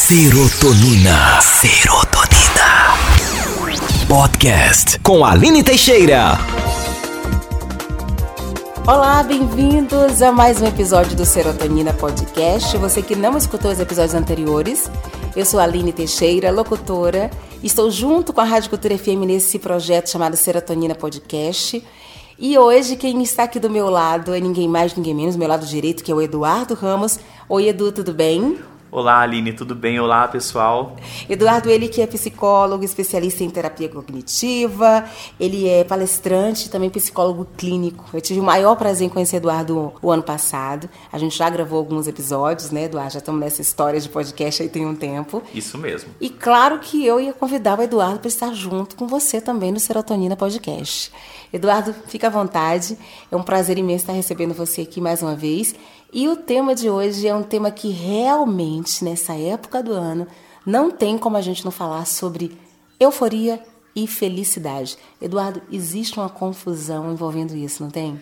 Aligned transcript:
Serotonina. 0.00 1.40
Serotonina. 1.42 2.94
Podcast 4.08 4.96
com 5.00 5.24
Aline 5.24 5.64
Teixeira. 5.64 6.38
Olá, 8.86 9.24
bem-vindos 9.24 10.22
a 10.22 10.30
mais 10.30 10.62
um 10.62 10.66
episódio 10.66 11.16
do 11.16 11.26
Serotonina 11.26 11.92
Podcast. 11.92 12.76
Você 12.78 13.02
que 13.02 13.16
não 13.16 13.36
escutou 13.36 13.72
os 13.72 13.80
episódios 13.80 14.14
anteriores, 14.14 14.88
eu 15.34 15.44
sou 15.44 15.58
a 15.58 15.64
Aline 15.64 15.92
Teixeira, 15.92 16.52
locutora. 16.52 17.28
Estou 17.60 17.90
junto 17.90 18.32
com 18.32 18.40
a 18.40 18.44
Rádio 18.44 18.70
Cultura 18.70 18.96
FM 18.96 19.26
nesse 19.26 19.58
projeto 19.58 20.08
chamado 20.10 20.36
Serotonina 20.36 20.94
Podcast. 20.94 21.84
E 22.38 22.56
hoje 22.56 22.94
quem 22.94 23.20
está 23.20 23.42
aqui 23.42 23.58
do 23.58 23.68
meu 23.68 23.90
lado 23.90 24.32
é 24.32 24.38
ninguém 24.38 24.68
mais, 24.68 24.94
ninguém 24.94 25.12
menos, 25.12 25.34
meu 25.34 25.48
lado 25.48 25.66
direito, 25.66 26.04
que 26.04 26.12
é 26.12 26.14
o 26.14 26.22
Eduardo 26.22 26.74
Ramos. 26.74 27.18
Oi, 27.48 27.66
Edu, 27.66 27.90
tudo 27.90 28.14
bem? 28.14 28.56
Olá, 28.90 29.20
Aline, 29.20 29.52
tudo 29.52 29.74
bem? 29.74 30.00
Olá, 30.00 30.26
pessoal. 30.26 30.96
Eduardo, 31.28 31.68
ele 31.68 31.88
que 31.88 32.00
é 32.00 32.06
psicólogo, 32.06 32.82
especialista 32.82 33.44
em 33.44 33.50
terapia 33.50 33.86
cognitiva, 33.86 35.04
ele 35.38 35.68
é 35.68 35.84
palestrante, 35.84 36.70
também 36.70 36.88
psicólogo 36.88 37.46
clínico. 37.54 38.06
Eu 38.14 38.20
tive 38.22 38.40
o 38.40 38.42
maior 38.42 38.76
prazer 38.76 39.06
em 39.06 39.10
conhecer 39.10 39.36
Eduardo 39.36 39.92
o 40.00 40.10
ano 40.10 40.22
passado. 40.22 40.88
A 41.12 41.18
gente 41.18 41.36
já 41.36 41.50
gravou 41.50 41.78
alguns 41.78 42.06
episódios, 42.06 42.70
né, 42.70 42.84
Eduardo? 42.84 43.12
Já 43.12 43.18
estamos 43.18 43.38
nessa 43.38 43.60
história 43.60 44.00
de 44.00 44.08
podcast 44.08 44.62
aí 44.62 44.70
tem 44.70 44.86
um 44.86 44.94
tempo. 44.94 45.42
Isso 45.52 45.76
mesmo. 45.76 46.08
E 46.18 46.30
claro 46.30 46.78
que 46.78 47.04
eu 47.04 47.20
ia 47.20 47.34
convidar 47.34 47.78
o 47.78 47.82
Eduardo 47.82 48.20
para 48.20 48.28
estar 48.28 48.54
junto 48.54 48.96
com 48.96 49.06
você 49.06 49.38
também 49.38 49.70
no 49.70 49.78
Serotonina 49.78 50.34
Podcast. 50.34 51.12
Eduardo, 51.52 51.94
fica 52.06 52.28
à 52.28 52.30
vontade. 52.30 52.96
É 53.30 53.36
um 53.36 53.42
prazer 53.42 53.76
imenso 53.76 54.04
estar 54.04 54.14
recebendo 54.14 54.54
você 54.54 54.80
aqui 54.80 54.98
mais 54.98 55.20
uma 55.22 55.36
vez. 55.36 55.74
E 56.12 56.28
o 56.28 56.36
tema 56.36 56.74
de 56.74 56.88
hoje 56.88 57.26
é 57.28 57.34
um 57.34 57.42
tema 57.42 57.70
que 57.70 57.90
realmente, 57.90 59.04
nessa 59.04 59.34
época 59.34 59.82
do 59.82 59.92
ano, 59.92 60.26
não 60.64 60.90
tem 60.90 61.18
como 61.18 61.36
a 61.36 61.40
gente 61.40 61.64
não 61.64 61.70
falar 61.70 62.06
sobre 62.06 62.56
euforia 62.98 63.62
e 63.94 64.06
felicidade. 64.06 64.96
Eduardo, 65.20 65.60
existe 65.70 66.18
uma 66.18 66.28
confusão 66.28 67.12
envolvendo 67.12 67.54
isso, 67.54 67.82
não 67.82 67.90
tem? 67.90 68.20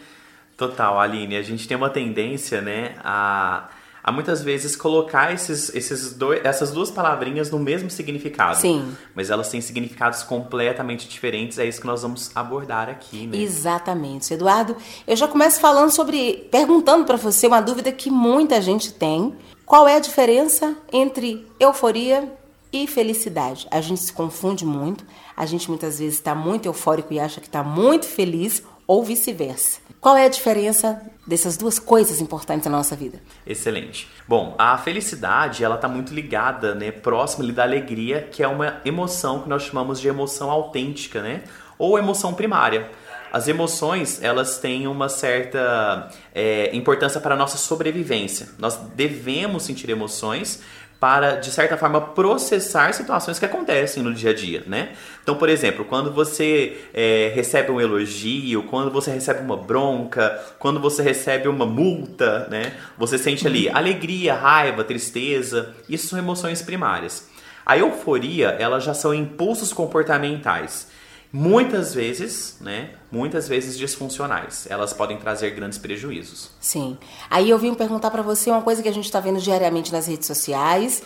Total, 0.56 0.98
Aline. 0.98 1.36
A 1.36 1.42
gente 1.42 1.68
tem 1.68 1.76
uma 1.76 1.90
tendência, 1.90 2.60
né, 2.60 2.96
a 3.04 3.68
a 4.06 4.12
muitas 4.12 4.40
vezes 4.40 4.76
colocar 4.76 5.34
esses, 5.34 5.74
esses 5.74 6.12
dois, 6.14 6.40
essas 6.44 6.70
duas 6.70 6.92
palavrinhas 6.92 7.50
no 7.50 7.58
mesmo 7.58 7.90
significado. 7.90 8.60
Sim. 8.60 8.96
Mas 9.16 9.30
elas 9.30 9.48
têm 9.48 9.60
significados 9.60 10.22
completamente 10.22 11.08
diferentes. 11.08 11.58
É 11.58 11.66
isso 11.66 11.80
que 11.80 11.88
nós 11.88 12.02
vamos 12.02 12.30
abordar 12.32 12.88
aqui, 12.88 13.26
né? 13.26 13.36
Exatamente. 13.36 14.32
Eduardo, 14.32 14.76
eu 15.08 15.16
já 15.16 15.26
começo 15.26 15.58
falando 15.58 15.90
sobre, 15.90 16.46
perguntando 16.52 17.04
para 17.04 17.16
você 17.16 17.48
uma 17.48 17.60
dúvida 17.60 17.90
que 17.90 18.08
muita 18.08 18.62
gente 18.62 18.92
tem. 18.92 19.34
Qual 19.64 19.88
é 19.88 19.96
a 19.96 20.00
diferença 20.00 20.76
entre 20.92 21.44
euforia 21.58 22.32
e 22.72 22.86
felicidade? 22.86 23.66
A 23.72 23.80
gente 23.80 23.98
se 23.98 24.12
confunde 24.12 24.64
muito. 24.64 25.04
A 25.36 25.44
gente 25.46 25.68
muitas 25.68 25.98
vezes 25.98 26.14
está 26.14 26.32
muito 26.32 26.66
eufórico 26.66 27.12
e 27.12 27.18
acha 27.18 27.40
que 27.40 27.48
está 27.48 27.64
muito 27.64 28.06
feliz 28.06 28.62
ou 28.86 29.02
vice-versa. 29.02 29.80
Qual 30.00 30.16
é 30.16 30.26
a 30.26 30.28
diferença 30.28 31.02
dessas 31.26 31.56
duas 31.56 31.78
coisas 31.78 32.20
importantes 32.20 32.66
na 32.66 32.76
nossa 32.76 32.94
vida? 32.94 33.20
Excelente. 33.46 34.08
Bom, 34.28 34.54
a 34.58 34.78
felicidade, 34.78 35.64
ela 35.64 35.76
tá 35.76 35.88
muito 35.88 36.14
ligada, 36.14 36.74
né, 36.74 36.90
próxima 36.90 37.50
da 37.52 37.62
alegria, 37.62 38.28
que 38.30 38.42
é 38.42 38.48
uma 38.48 38.80
emoção 38.84 39.40
que 39.40 39.48
nós 39.48 39.62
chamamos 39.62 40.00
de 40.00 40.08
emoção 40.08 40.50
autêntica, 40.50 41.20
né? 41.22 41.42
Ou 41.78 41.98
emoção 41.98 42.32
primária. 42.32 42.90
As 43.32 43.48
emoções, 43.48 44.22
elas 44.22 44.58
têm 44.58 44.86
uma 44.86 45.08
certa 45.08 46.08
é, 46.34 46.74
importância 46.74 47.20
para 47.20 47.34
a 47.34 47.36
nossa 47.36 47.58
sobrevivência. 47.58 48.48
Nós 48.58 48.76
devemos 48.94 49.64
sentir 49.64 49.90
emoções 49.90 50.62
para, 50.98 51.36
de 51.36 51.50
certa 51.50 51.76
forma, 51.76 52.00
processar 52.00 52.92
situações 52.92 53.38
que 53.38 53.44
acontecem 53.44 54.02
no 54.02 54.14
dia 54.14 54.30
a 54.30 54.34
dia, 54.34 54.62
né? 54.66 54.90
Então, 55.22 55.36
por 55.36 55.48
exemplo, 55.48 55.84
quando 55.84 56.12
você 56.12 56.78
é, 56.94 57.32
recebe 57.34 57.70
um 57.70 57.80
elogio, 57.80 58.62
quando 58.64 58.90
você 58.90 59.10
recebe 59.10 59.40
uma 59.40 59.56
bronca, 59.56 60.42
quando 60.58 60.80
você 60.80 61.02
recebe 61.02 61.48
uma 61.48 61.66
multa, 61.66 62.46
né? 62.50 62.72
Você 62.96 63.18
sente 63.18 63.46
ali 63.46 63.68
alegria, 63.68 64.34
raiva, 64.34 64.84
tristeza. 64.84 65.74
Isso 65.88 66.08
são 66.08 66.18
emoções 66.18 66.62
primárias. 66.62 67.28
A 67.64 67.76
euforia, 67.76 68.56
elas 68.58 68.84
já 68.84 68.94
são 68.94 69.12
impulsos 69.12 69.72
comportamentais 69.72 70.88
muitas 71.36 71.92
vezes, 71.92 72.56
né, 72.62 72.92
muitas 73.12 73.46
vezes 73.46 73.76
disfuncionais. 73.76 74.66
Elas 74.70 74.94
podem 74.94 75.18
trazer 75.18 75.50
grandes 75.50 75.76
prejuízos. 75.76 76.50
Sim. 76.58 76.96
Aí 77.28 77.50
eu 77.50 77.58
vim 77.58 77.74
perguntar 77.74 78.10
para 78.10 78.22
você 78.22 78.50
uma 78.50 78.62
coisa 78.62 78.82
que 78.82 78.88
a 78.88 78.92
gente 78.92 79.04
está 79.04 79.20
vendo 79.20 79.38
diariamente 79.38 79.92
nas 79.92 80.06
redes 80.06 80.26
sociais. 80.26 81.02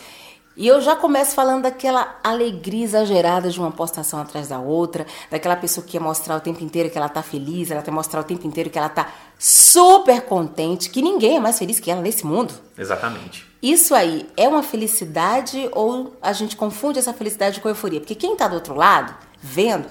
E 0.55 0.65
eu 0.65 0.79
já 0.79 0.95
começo 0.95 1.35
falando 1.35 1.63
daquela 1.63 2.17
alegria 2.23 2.85
exagerada 2.85 3.49
de 3.49 3.59
uma 3.59 3.71
postação 3.71 4.21
atrás 4.21 4.47
da 4.47 4.57
outra, 4.57 5.05
daquela 5.29 5.57
pessoa 5.57 5.85
que 5.85 5.93
quer 5.93 5.99
mostrar 5.99 6.37
o 6.37 6.39
tempo 6.39 6.63
inteiro 6.63 6.89
que 6.89 6.97
ela 6.97 7.09
tá 7.09 7.21
feliz, 7.21 7.69
ela 7.69 7.81
quer 7.81 7.91
mostrar 7.91 8.21
o 8.21 8.23
tempo 8.23 8.47
inteiro 8.47 8.69
que 8.69 8.77
ela 8.77 8.89
tá 8.89 9.11
super 9.37 10.21
contente, 10.21 10.89
que 10.89 11.01
ninguém 11.01 11.35
é 11.37 11.39
mais 11.41 11.59
feliz 11.59 11.77
que 11.77 11.91
ela 11.91 12.01
nesse 12.01 12.25
mundo. 12.25 12.53
Exatamente. 12.77 13.45
Isso 13.61 13.93
aí 13.93 14.29
é 14.37 14.47
uma 14.47 14.63
felicidade 14.63 15.69
ou 15.73 16.15
a 16.21 16.31
gente 16.31 16.55
confunde 16.55 16.99
essa 16.99 17.11
felicidade 17.11 17.59
com 17.59 17.67
euforia? 17.67 17.99
Porque 17.99 18.15
quem 18.15 18.33
tá 18.35 18.47
do 18.47 18.55
outro 18.55 18.75
lado, 18.75 19.13
vendo, 19.41 19.87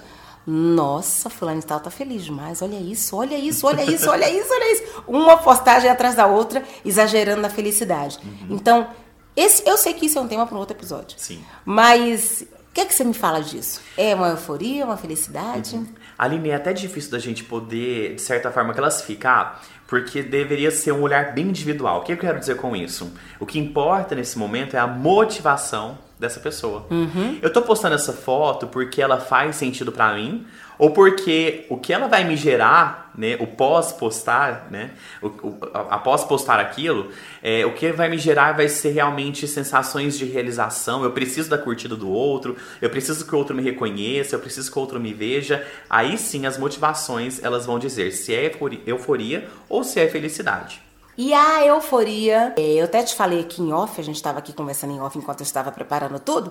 nossa, 0.46 1.28
fulano 1.28 1.62
tal 1.62 1.80
tá 1.80 1.90
feliz 1.90 2.24
demais. 2.24 2.62
Olha 2.62 2.76
isso, 2.76 3.16
olha 3.16 3.36
isso, 3.36 3.66
olha 3.66 3.82
isso, 3.82 4.10
olha 4.10 4.28
isso, 4.30 4.52
olha 4.52 4.72
isso. 4.72 5.04
Uma 5.06 5.36
postagem 5.36 5.90
atrás 5.90 6.14
da 6.14 6.26
outra, 6.26 6.62
exagerando 6.84 7.40
na 7.40 7.50
felicidade. 7.50 8.18
Uhum. 8.24 8.56
Então, 8.56 8.88
esse, 9.36 9.62
eu 9.68 9.76
sei 9.76 9.94
que 9.94 10.06
isso 10.06 10.18
é 10.18 10.22
um 10.22 10.28
tema 10.28 10.46
para 10.46 10.56
um 10.56 10.60
outro 10.60 10.76
episódio. 10.76 11.18
Sim. 11.18 11.44
Mas 11.64 12.42
o 12.42 12.72
que 12.72 12.80
é 12.80 12.84
que 12.86 12.94
você 12.94 13.04
me 13.04 13.14
fala 13.14 13.40
disso? 13.42 13.80
É 13.96 14.14
uma 14.14 14.28
euforia, 14.28 14.84
uma 14.84 14.96
felicidade? 14.96 15.76
Uhum. 15.76 15.86
Aline, 16.18 16.50
é 16.50 16.54
até 16.54 16.72
difícil 16.72 17.10
da 17.10 17.18
gente 17.18 17.44
poder, 17.44 18.14
de 18.14 18.22
certa 18.22 18.50
forma, 18.50 18.74
classificar, 18.74 19.62
porque 19.86 20.22
deveria 20.22 20.70
ser 20.70 20.92
um 20.92 21.02
olhar 21.02 21.32
bem 21.34 21.48
individual. 21.48 22.00
O 22.00 22.02
que 22.02 22.12
eu 22.12 22.16
quero 22.16 22.38
dizer 22.38 22.56
com 22.56 22.76
isso? 22.76 23.12
O 23.38 23.46
que 23.46 23.58
importa 23.58 24.14
nesse 24.14 24.38
momento 24.38 24.76
é 24.76 24.78
a 24.78 24.86
motivação 24.86 25.98
dessa 26.20 26.38
pessoa. 26.38 26.86
Uhum. 26.90 27.38
Eu 27.40 27.50
tô 27.50 27.62
postando 27.62 27.94
essa 27.94 28.12
foto 28.12 28.66
porque 28.66 29.00
ela 29.00 29.18
faz 29.18 29.56
sentido 29.56 29.90
para 29.90 30.14
mim 30.14 30.46
ou 30.78 30.90
porque 30.90 31.66
o 31.68 31.76
que 31.76 31.92
ela 31.92 32.08
vai 32.08 32.24
me 32.24 32.36
gerar, 32.36 33.12
né, 33.16 33.36
o 33.38 33.46
pós-postar, 33.46 34.68
né, 34.70 34.92
o, 35.20 35.26
o, 35.26 35.58
após 35.72 36.24
postar 36.24 36.58
aquilo, 36.58 37.10
é, 37.42 37.66
o 37.66 37.74
que 37.74 37.92
vai 37.92 38.08
me 38.08 38.16
gerar 38.16 38.52
vai 38.52 38.68
ser 38.68 38.90
realmente 38.90 39.46
sensações 39.46 40.16
de 40.16 40.24
realização. 40.24 41.04
Eu 41.04 41.10
preciso 41.10 41.50
da 41.50 41.58
curtida 41.58 41.96
do 41.96 42.10
outro, 42.10 42.56
eu 42.80 42.88
preciso 42.88 43.26
que 43.26 43.34
o 43.34 43.38
outro 43.38 43.54
me 43.54 43.62
reconheça, 43.62 44.34
eu 44.34 44.40
preciso 44.40 44.70
que 44.70 44.78
o 44.78 44.80
outro 44.80 45.00
me 45.00 45.12
veja. 45.12 45.66
Aí 45.88 46.16
sim 46.16 46.46
as 46.46 46.56
motivações 46.56 47.42
elas 47.42 47.66
vão 47.66 47.78
dizer 47.78 48.12
se 48.12 48.34
é 48.34 48.50
euforia 48.86 49.48
ou 49.68 49.84
se 49.84 50.00
é 50.00 50.08
felicidade. 50.08 50.89
E 51.22 51.34
a 51.34 51.66
euforia, 51.66 52.54
é, 52.56 52.76
eu 52.76 52.86
até 52.86 53.02
te 53.02 53.14
falei 53.14 53.40
aqui 53.40 53.60
em 53.60 53.74
off, 53.74 54.00
a 54.00 54.02
gente 54.02 54.16
estava 54.16 54.38
aqui 54.38 54.54
conversando 54.54 54.94
em 54.94 55.00
off 55.02 55.18
enquanto 55.18 55.40
eu 55.40 55.44
estava 55.44 55.70
preparando 55.70 56.18
tudo. 56.18 56.50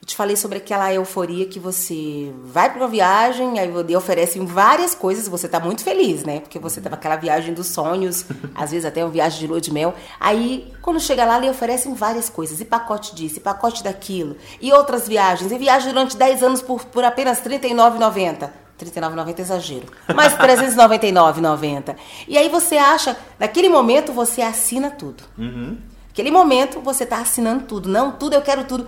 Eu 0.00 0.06
te 0.06 0.16
falei 0.16 0.36
sobre 0.36 0.56
aquela 0.56 0.90
euforia 0.90 1.44
que 1.44 1.60
você 1.60 2.32
vai 2.42 2.70
para 2.70 2.80
uma 2.80 2.88
viagem, 2.88 3.58
aí 3.58 3.94
oferecem 3.94 4.46
várias 4.46 4.94
coisas, 4.94 5.28
você 5.28 5.46
tá 5.46 5.60
muito 5.60 5.84
feliz, 5.84 6.24
né? 6.24 6.40
Porque 6.40 6.58
você 6.58 6.80
tava 6.80 6.94
aquela 6.94 7.16
viagem 7.16 7.52
dos 7.52 7.66
sonhos, 7.66 8.24
às 8.56 8.70
vezes 8.70 8.86
até 8.86 9.04
uma 9.04 9.12
viagem 9.12 9.40
de 9.40 9.46
lua 9.48 9.60
de 9.60 9.70
mel. 9.70 9.94
Aí, 10.18 10.72
quando 10.80 10.98
chega 10.98 11.26
lá, 11.26 11.38
lhe 11.38 11.50
oferecem 11.50 11.92
várias 11.92 12.30
coisas, 12.30 12.58
e 12.58 12.64
pacote 12.64 13.14
disso, 13.14 13.36
e 13.36 13.40
pacote 13.40 13.84
daquilo, 13.84 14.34
e 14.62 14.72
outras 14.72 15.06
viagens, 15.06 15.52
e 15.52 15.58
viagem 15.58 15.92
durante 15.92 16.16
10 16.16 16.42
anos 16.42 16.62
por, 16.62 16.86
por 16.86 17.04
apenas 17.04 17.40
R$ 17.40 17.58
39,90. 17.58 18.65
39,90 18.78 19.38
é 19.38 19.42
exagero. 19.42 19.86
Mas 20.14 20.34
399,90. 20.34 21.96
E 22.28 22.36
aí 22.36 22.48
você 22.48 22.76
acha, 22.76 23.16
naquele 23.38 23.68
momento 23.68 24.12
você 24.12 24.42
assina 24.42 24.90
tudo. 24.90 25.24
Uhum. 25.38 25.78
Naquele 26.08 26.30
momento 26.30 26.80
você 26.80 27.04
está 27.04 27.18
assinando 27.18 27.64
tudo. 27.64 27.88
Não, 27.88 28.12
tudo 28.12 28.34
eu 28.34 28.42
quero 28.42 28.64
tudo. 28.64 28.86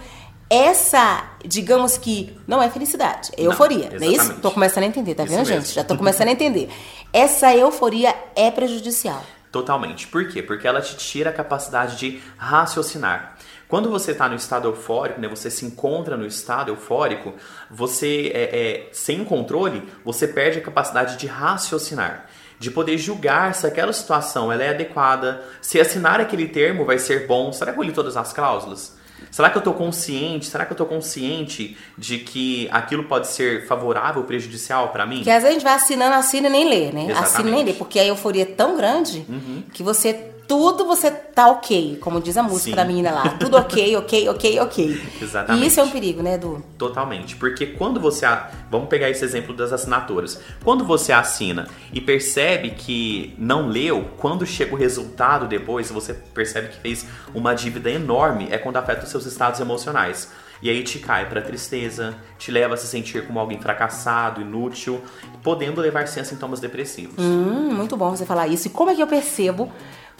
Essa, 0.51 1.30
digamos 1.45 1.98
que, 1.98 2.34
não 2.47 2.63
é 2.63 2.71
felicidade, 2.71 3.30
é 3.36 3.42
euforia, 3.42 3.91
não, 3.91 3.98
não 3.98 4.07
é 4.07 4.10
isso? 4.10 4.34
Tô 4.41 4.51
começando 4.51 4.84
a 4.84 4.86
entender, 4.86 5.15
tá 5.15 5.24
vendo, 5.24 5.45
gente? 5.45 5.74
Já 5.74 5.84
tô 5.84 5.95
começando 5.95 6.28
a 6.28 6.33
entender. 6.33 6.71
Essa 7.13 7.54
euforia 7.54 8.15
é 8.34 8.51
prejudicial. 8.51 9.22
Totalmente. 9.50 10.06
Por 10.06 10.28
quê? 10.28 10.42
Porque 10.42 10.66
ela 10.68 10.80
te 10.80 10.97
tira 10.97 11.30
a 11.30 11.33
capacidade 11.33 11.97
de 11.97 12.22
raciocinar. 12.36 13.36
Quando 13.66 13.91
você 13.91 14.12
está 14.12 14.28
no 14.28 14.34
estado 14.34 14.68
eufórico, 14.68 15.21
né, 15.21 15.28
você 15.28 15.50
se 15.50 15.65
encontra 15.65 16.16
no 16.16 16.27
estado 16.27 16.71
eufórico, 16.71 17.34
você, 17.71 18.30
é, 18.34 18.42
é, 18.42 18.89
sem 18.92 19.24
controle, 19.24 19.86
você 20.04 20.27
perde 20.27 20.59
a 20.59 20.62
capacidade 20.62 21.16
de 21.16 21.27
raciocinar 21.27 22.27
de 22.59 22.71
poder 22.71 22.98
julgar 22.98 23.54
se 23.54 23.66
aquela 23.66 23.92
situação 23.92 24.50
ela 24.50 24.65
é 24.65 24.71
adequada, 24.71 25.45
se 25.62 25.80
assinar 25.80 26.21
aquele 26.21 26.48
termo 26.48 26.84
vai 26.84 26.98
ser 26.98 27.27
bom, 27.27 27.53
será 27.53 27.72
que 27.72 27.78
eu 27.78 27.84
li 27.84 27.92
todas 27.92 28.16
as 28.16 28.33
cláusulas? 28.33 28.97
Será 29.30 29.50
que 29.50 29.56
eu 29.56 29.60
estou 29.60 29.74
consciente? 29.74 30.47
Será 30.47 30.65
que 30.65 30.72
eu 30.72 30.74
estou 30.74 30.86
consciente 30.86 31.76
de 31.97 32.18
que 32.18 32.68
aquilo 32.70 33.04
pode 33.04 33.28
ser 33.28 33.66
favorável 33.66 34.22
ou 34.22 34.26
prejudicial 34.26 34.88
para 34.88 35.06
mim? 35.06 35.22
Que 35.22 35.30
às 35.30 35.42
vezes 35.42 35.48
a 35.48 35.53
gente 35.53 35.65
vai 35.65 35.74
assinando, 35.74 36.15
assina 36.15 36.48
e 36.48 36.50
nem 36.50 36.68
lê, 36.68 36.92
né? 36.92 37.04
Exatamente. 37.04 37.18
Assina 37.18 37.48
e 37.48 37.53
nem 37.53 37.65
lê, 37.65 37.72
porque 37.72 37.98
a 37.98 38.04
euforia 38.06 38.42
é 38.42 38.47
tão 38.47 38.76
grande 38.76 39.24
uhum. 39.28 39.62
que 39.72 39.82
você 39.82 40.32
tudo 40.48 40.86
você 40.86 41.10
tá 41.10 41.48
ok, 41.48 41.98
como 42.00 42.22
diz 42.22 42.39
a 42.39 42.42
música 42.42 42.71
Sim. 42.71 42.77
da 42.77 42.84
menina 42.84 43.10
lá. 43.10 43.28
Tudo 43.39 43.59
ok, 43.59 43.97
ok, 43.97 44.28
ok, 44.30 44.60
ok. 44.60 45.03
Exatamente. 45.21 45.65
E 45.65 45.68
isso 45.68 45.78
é 45.78 45.83
um 45.83 45.91
perigo, 45.91 46.22
né, 46.22 46.34
Edu? 46.34 46.65
Totalmente, 46.78 47.36
porque 47.36 47.66
quando 47.66 48.00
você. 48.00 48.27
Vamos 48.71 48.89
pegar 48.89 49.10
esse 49.10 49.22
exemplo 49.22 49.54
das 49.54 49.72
assinaturas. 49.72 50.41
Quando 50.65 50.84
você 50.84 51.12
assina 51.12 51.68
e 51.92 52.00
percebe 52.00 52.71
que 52.71 53.34
não 53.39 53.68
leu, 53.68 54.10
quando 54.16 54.47
chega 54.47 54.74
o 54.74 54.78
resultado 54.78 55.47
depois, 55.47 55.91
você 55.91 56.15
percebe 56.15 56.68
que 56.68 56.80
fez 56.80 57.06
uma 57.34 57.54
dívida 57.54 57.91
enorme, 57.91 58.48
é 58.51 58.56
quando 58.56 58.78
afeta 58.78 59.04
os 59.04 59.10
seus 59.10 59.27
estados 59.27 59.60
emocionais. 59.60 60.30
E 60.60 60.68
aí 60.68 60.83
te 60.83 60.98
cai 60.98 61.28
pra 61.28 61.41
tristeza, 61.41 62.16
te 62.36 62.51
leva 62.51 62.74
a 62.74 62.77
se 62.77 62.86
sentir 62.86 63.27
como 63.27 63.39
alguém 63.39 63.60
fracassado, 63.60 64.41
inútil, 64.41 65.01
podendo 65.42 65.80
levar 65.80 66.09
sim 66.09 66.21
a 66.21 66.24
sintomas 66.24 66.59
depressivos. 66.59 67.15
Hum, 67.18 67.72
muito 67.74 67.97
bom 67.97 68.10
você 68.10 68.27
falar 68.27 68.48
isso. 68.48 68.66
E 68.66 68.71
como 68.71 68.91
é 68.91 68.94
que 68.94 69.03
eu 69.03 69.06
percebo 69.06 69.71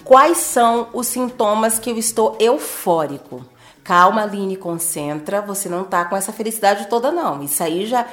quais 0.09 0.39
são 0.39 0.89
os 0.93 1.07
sintomas 1.07 1.79
que 1.79 1.91
eu 1.91 1.99
estou 1.99 2.37
eufórico? 2.41 3.45
Calma, 3.85 4.23
Aline, 4.23 4.57
concentra. 4.57 5.41
Você 5.43 5.69
não 5.69 5.85
tá 5.85 6.05
com 6.07 6.17
essa 6.17 6.33
felicidade 6.33 6.87
toda, 6.89 7.13
não. 7.13 7.43
Isso 7.43 7.63
aí 7.63 7.87
já 7.87 8.07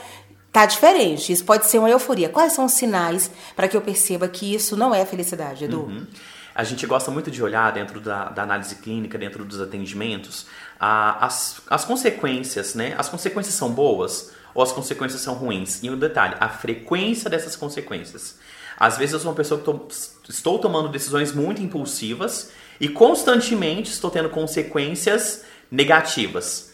tá 0.51 0.65
diferente. 0.65 1.31
Isso 1.31 1.44
pode 1.45 1.65
ser 1.68 1.80
uma 1.80 1.89
euforia. 1.89 2.30
Quais 2.30 2.53
são 2.53 2.65
os 2.65 2.74
sinais 2.74 3.31
para 3.56 3.68
que 3.68 3.75
eu 3.75 3.81
perceba 3.81 4.27
que 4.27 4.53
isso 4.53 4.77
não 4.77 4.94
é 4.94 5.06
felicidade, 5.06 5.65
Edu? 5.65 5.81
Uhum. 5.81 6.06
A 6.53 6.63
gente 6.63 6.86
gosta 6.88 7.12
muito 7.12 7.30
de 7.31 7.42
olhar 7.44 7.71
dentro 7.74 8.00
da, 8.00 8.25
da 8.30 8.44
análise 8.44 8.75
clínica, 8.75 9.18
dentro 9.18 9.44
dos 9.44 9.59
atendimentos, 9.59 10.45
a- 10.80 11.25
as, 11.25 11.59
as 11.69 11.83
consequências, 11.83 12.75
né? 12.75 12.94
As 12.97 13.09
consequências 13.09 13.56
são 13.56 13.69
boas 13.71 14.31
ou 14.53 14.63
as 14.63 14.71
consequências 14.71 15.21
são 15.21 15.33
ruins? 15.33 15.83
E 15.83 15.89
um 15.89 15.97
detalhe, 16.00 16.36
a 16.39 16.47
frequência 16.47 17.30
dessas 17.30 17.56
consequências. 17.57 18.36
Às 18.80 18.98
vezes 18.98 19.13
eu 19.13 19.19
sou 19.19 19.30
uma 19.31 19.36
pessoa 19.38 19.60
que 19.60 19.66
tô- 19.66 19.88
estou 20.30 20.60
tomando 20.60 20.89
decisões 20.89 21.31
muito 21.33 21.62
impulsivas 21.62 22.51
e 22.80 22.89
constantemente 22.89 23.92
estou 23.92 24.10
tendo 24.12 24.30
consequências 24.30 25.44
negativas. 25.72 26.74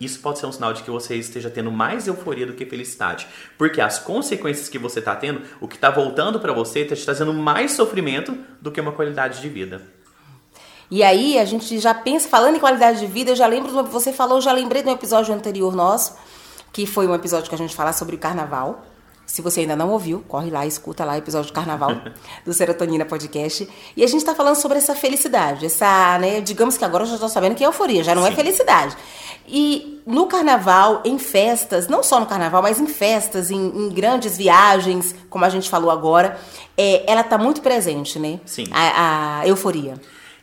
Isso 0.00 0.18
pode 0.18 0.40
ser 0.40 0.46
um 0.46 0.50
sinal 0.52 0.72
de 0.72 0.82
que 0.82 0.90
você 0.90 1.14
esteja 1.14 1.48
tendo 1.48 1.70
mais 1.70 2.08
euforia 2.08 2.44
do 2.46 2.52
que 2.54 2.66
felicidade. 2.66 3.28
Porque 3.56 3.80
as 3.80 3.96
consequências 3.98 4.68
que 4.68 4.76
você 4.76 4.98
está 4.98 5.14
tendo, 5.14 5.42
o 5.60 5.68
que 5.68 5.76
está 5.76 5.88
voltando 5.88 6.40
para 6.40 6.52
você, 6.52 6.80
está 6.80 6.96
te 6.96 7.04
trazendo 7.04 7.32
mais 7.32 7.72
sofrimento 7.72 8.36
do 8.60 8.72
que 8.72 8.80
uma 8.80 8.90
qualidade 8.90 9.40
de 9.40 9.48
vida. 9.48 9.80
E 10.90 11.02
aí 11.02 11.38
a 11.38 11.44
gente 11.44 11.78
já 11.78 11.94
pensa, 11.94 12.28
falando 12.28 12.56
em 12.56 12.60
qualidade 12.60 12.98
de 12.98 13.06
vida, 13.06 13.30
eu 13.30 13.36
já 13.36 13.46
lembro, 13.46 13.70
do- 13.72 13.84
você 13.88 14.12
falou, 14.12 14.38
eu 14.38 14.42
já 14.42 14.52
lembrei 14.52 14.82
de 14.82 14.88
um 14.88 14.92
episódio 14.92 15.32
anterior 15.32 15.74
nosso, 15.76 16.16
que 16.72 16.84
foi 16.84 17.06
um 17.06 17.14
episódio 17.14 17.48
que 17.48 17.54
a 17.54 17.58
gente 17.58 17.74
fala 17.74 17.92
sobre 17.92 18.16
o 18.16 18.18
carnaval. 18.18 18.84
Se 19.26 19.40
você 19.40 19.60
ainda 19.60 19.76
não 19.76 19.90
ouviu, 19.90 20.24
corre 20.28 20.50
lá, 20.50 20.66
escuta 20.66 21.04
lá 21.04 21.14
o 21.14 21.16
episódio 21.16 21.50
do 21.50 21.54
carnaval 21.54 21.90
do 22.44 22.52
Serotonina 22.52 23.04
Podcast. 23.04 23.68
E 23.96 24.04
a 24.04 24.06
gente 24.06 24.24
tá 24.24 24.34
falando 24.34 24.56
sobre 24.56 24.78
essa 24.78 24.94
felicidade, 24.94 25.66
essa, 25.66 26.18
né, 26.18 26.40
digamos 26.40 26.76
que 26.76 26.84
agora 26.84 27.04
eu 27.04 27.08
já 27.08 27.18
tô 27.18 27.28
sabendo 27.28 27.54
que 27.54 27.64
é 27.64 27.66
euforia, 27.66 28.02
já 28.02 28.14
não 28.14 28.26
é 28.26 28.30
Sim. 28.30 28.36
felicidade. 28.36 28.96
E 29.46 30.00
no 30.06 30.26
carnaval, 30.26 31.02
em 31.04 31.18
festas, 31.18 31.88
não 31.88 32.02
só 32.02 32.20
no 32.20 32.26
carnaval, 32.26 32.62
mas 32.62 32.78
em 32.80 32.86
festas, 32.86 33.50
em, 33.50 33.58
em 33.58 33.88
grandes 33.90 34.36
viagens, 34.36 35.14
como 35.28 35.44
a 35.44 35.48
gente 35.48 35.68
falou 35.68 35.90
agora, 35.90 36.38
é, 36.76 37.10
ela 37.10 37.22
tá 37.22 37.36
muito 37.38 37.60
presente, 37.60 38.18
né? 38.18 38.40
Sim. 38.44 38.64
A, 38.70 39.40
a 39.40 39.48
euforia. 39.48 39.94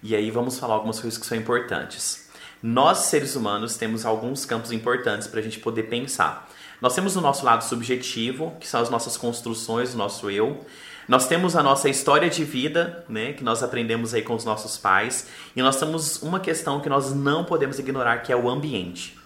E 0.02 0.16
aí 0.16 0.32
vamos 0.32 0.58
falar 0.58 0.76
algumas 0.76 1.00
coisas 1.00 1.20
que 1.20 1.26
são 1.26 1.38
importantes. 1.38 2.28
Nós, 2.62 3.00
seres 3.00 3.36
humanos, 3.36 3.78
temos 3.78 4.06
alguns 4.06 4.46
campos 4.46 4.72
importantes 4.72 5.28
para 5.28 5.40
a 5.40 5.44
gente 5.44 5.60
poder 5.60 5.84
pensar. 5.84 6.50
Nós 6.82 6.96
temos 6.96 7.16
o 7.16 7.22
nosso 7.22 7.46
lado 7.46 7.64
subjetivo, 7.64 8.56
que 8.60 8.68
são 8.68 8.82
as 8.82 8.90
nossas 8.90 9.18
construções, 9.18 9.94
o 9.94 9.98
nosso 9.98 10.30
eu. 10.30 10.66
Nós 11.08 11.28
temos 11.28 11.56
a 11.56 11.64
nossa 11.64 11.90
história 11.90 12.30
de 12.30 12.44
vida, 12.44 13.04
né, 13.10 13.34
que 13.34 13.44
nós 13.44 13.64
aprendemos 13.64 14.14
aí 14.14 14.22
com 14.22 14.36
os 14.36 14.46
nossos 14.46 14.78
pais. 14.78 15.28
E 15.56 15.62
nós 15.62 15.80
temos 15.80 16.22
uma 16.22 16.40
questão 16.40 16.80
que 16.80 16.88
nós 16.88 17.14
não 17.14 17.44
podemos 17.44 17.80
ignorar, 17.80 18.20
que 18.20 18.32
é 18.32 18.36
o 18.36 18.50
ambiente. 18.50 19.18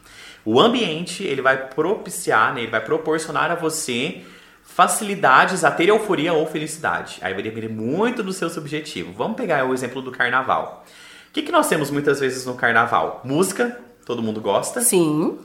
O 0.45 0.59
ambiente, 0.59 1.23
ele 1.23 1.41
vai 1.41 1.67
propiciar, 1.67 2.53
né, 2.53 2.61
ele 2.61 2.71
vai 2.71 2.83
proporcionar 2.83 3.51
a 3.51 3.55
você 3.55 4.23
facilidades 4.63 5.63
a 5.63 5.69
ter 5.69 5.89
euforia 5.89 6.33
ou 6.33 6.47
felicidade. 6.47 7.19
Aí 7.21 7.33
vai 7.33 7.43
depender 7.43 7.67
muito 7.67 8.23
do 8.23 8.33
seu 8.33 8.49
subjetivo. 8.49 9.13
Vamos 9.13 9.37
pegar 9.37 9.65
o 9.65 9.73
exemplo 9.73 10.01
do 10.01 10.11
carnaval. 10.11 10.85
O 11.29 11.33
que, 11.33 11.41
que 11.41 11.51
nós 11.51 11.67
temos 11.67 11.91
muitas 11.91 12.19
vezes 12.19 12.45
no 12.45 12.55
carnaval? 12.55 13.21
Música, 13.23 13.79
todo 14.05 14.21
mundo 14.21 14.39
gosta. 14.41 14.81
Sim. 14.81 15.37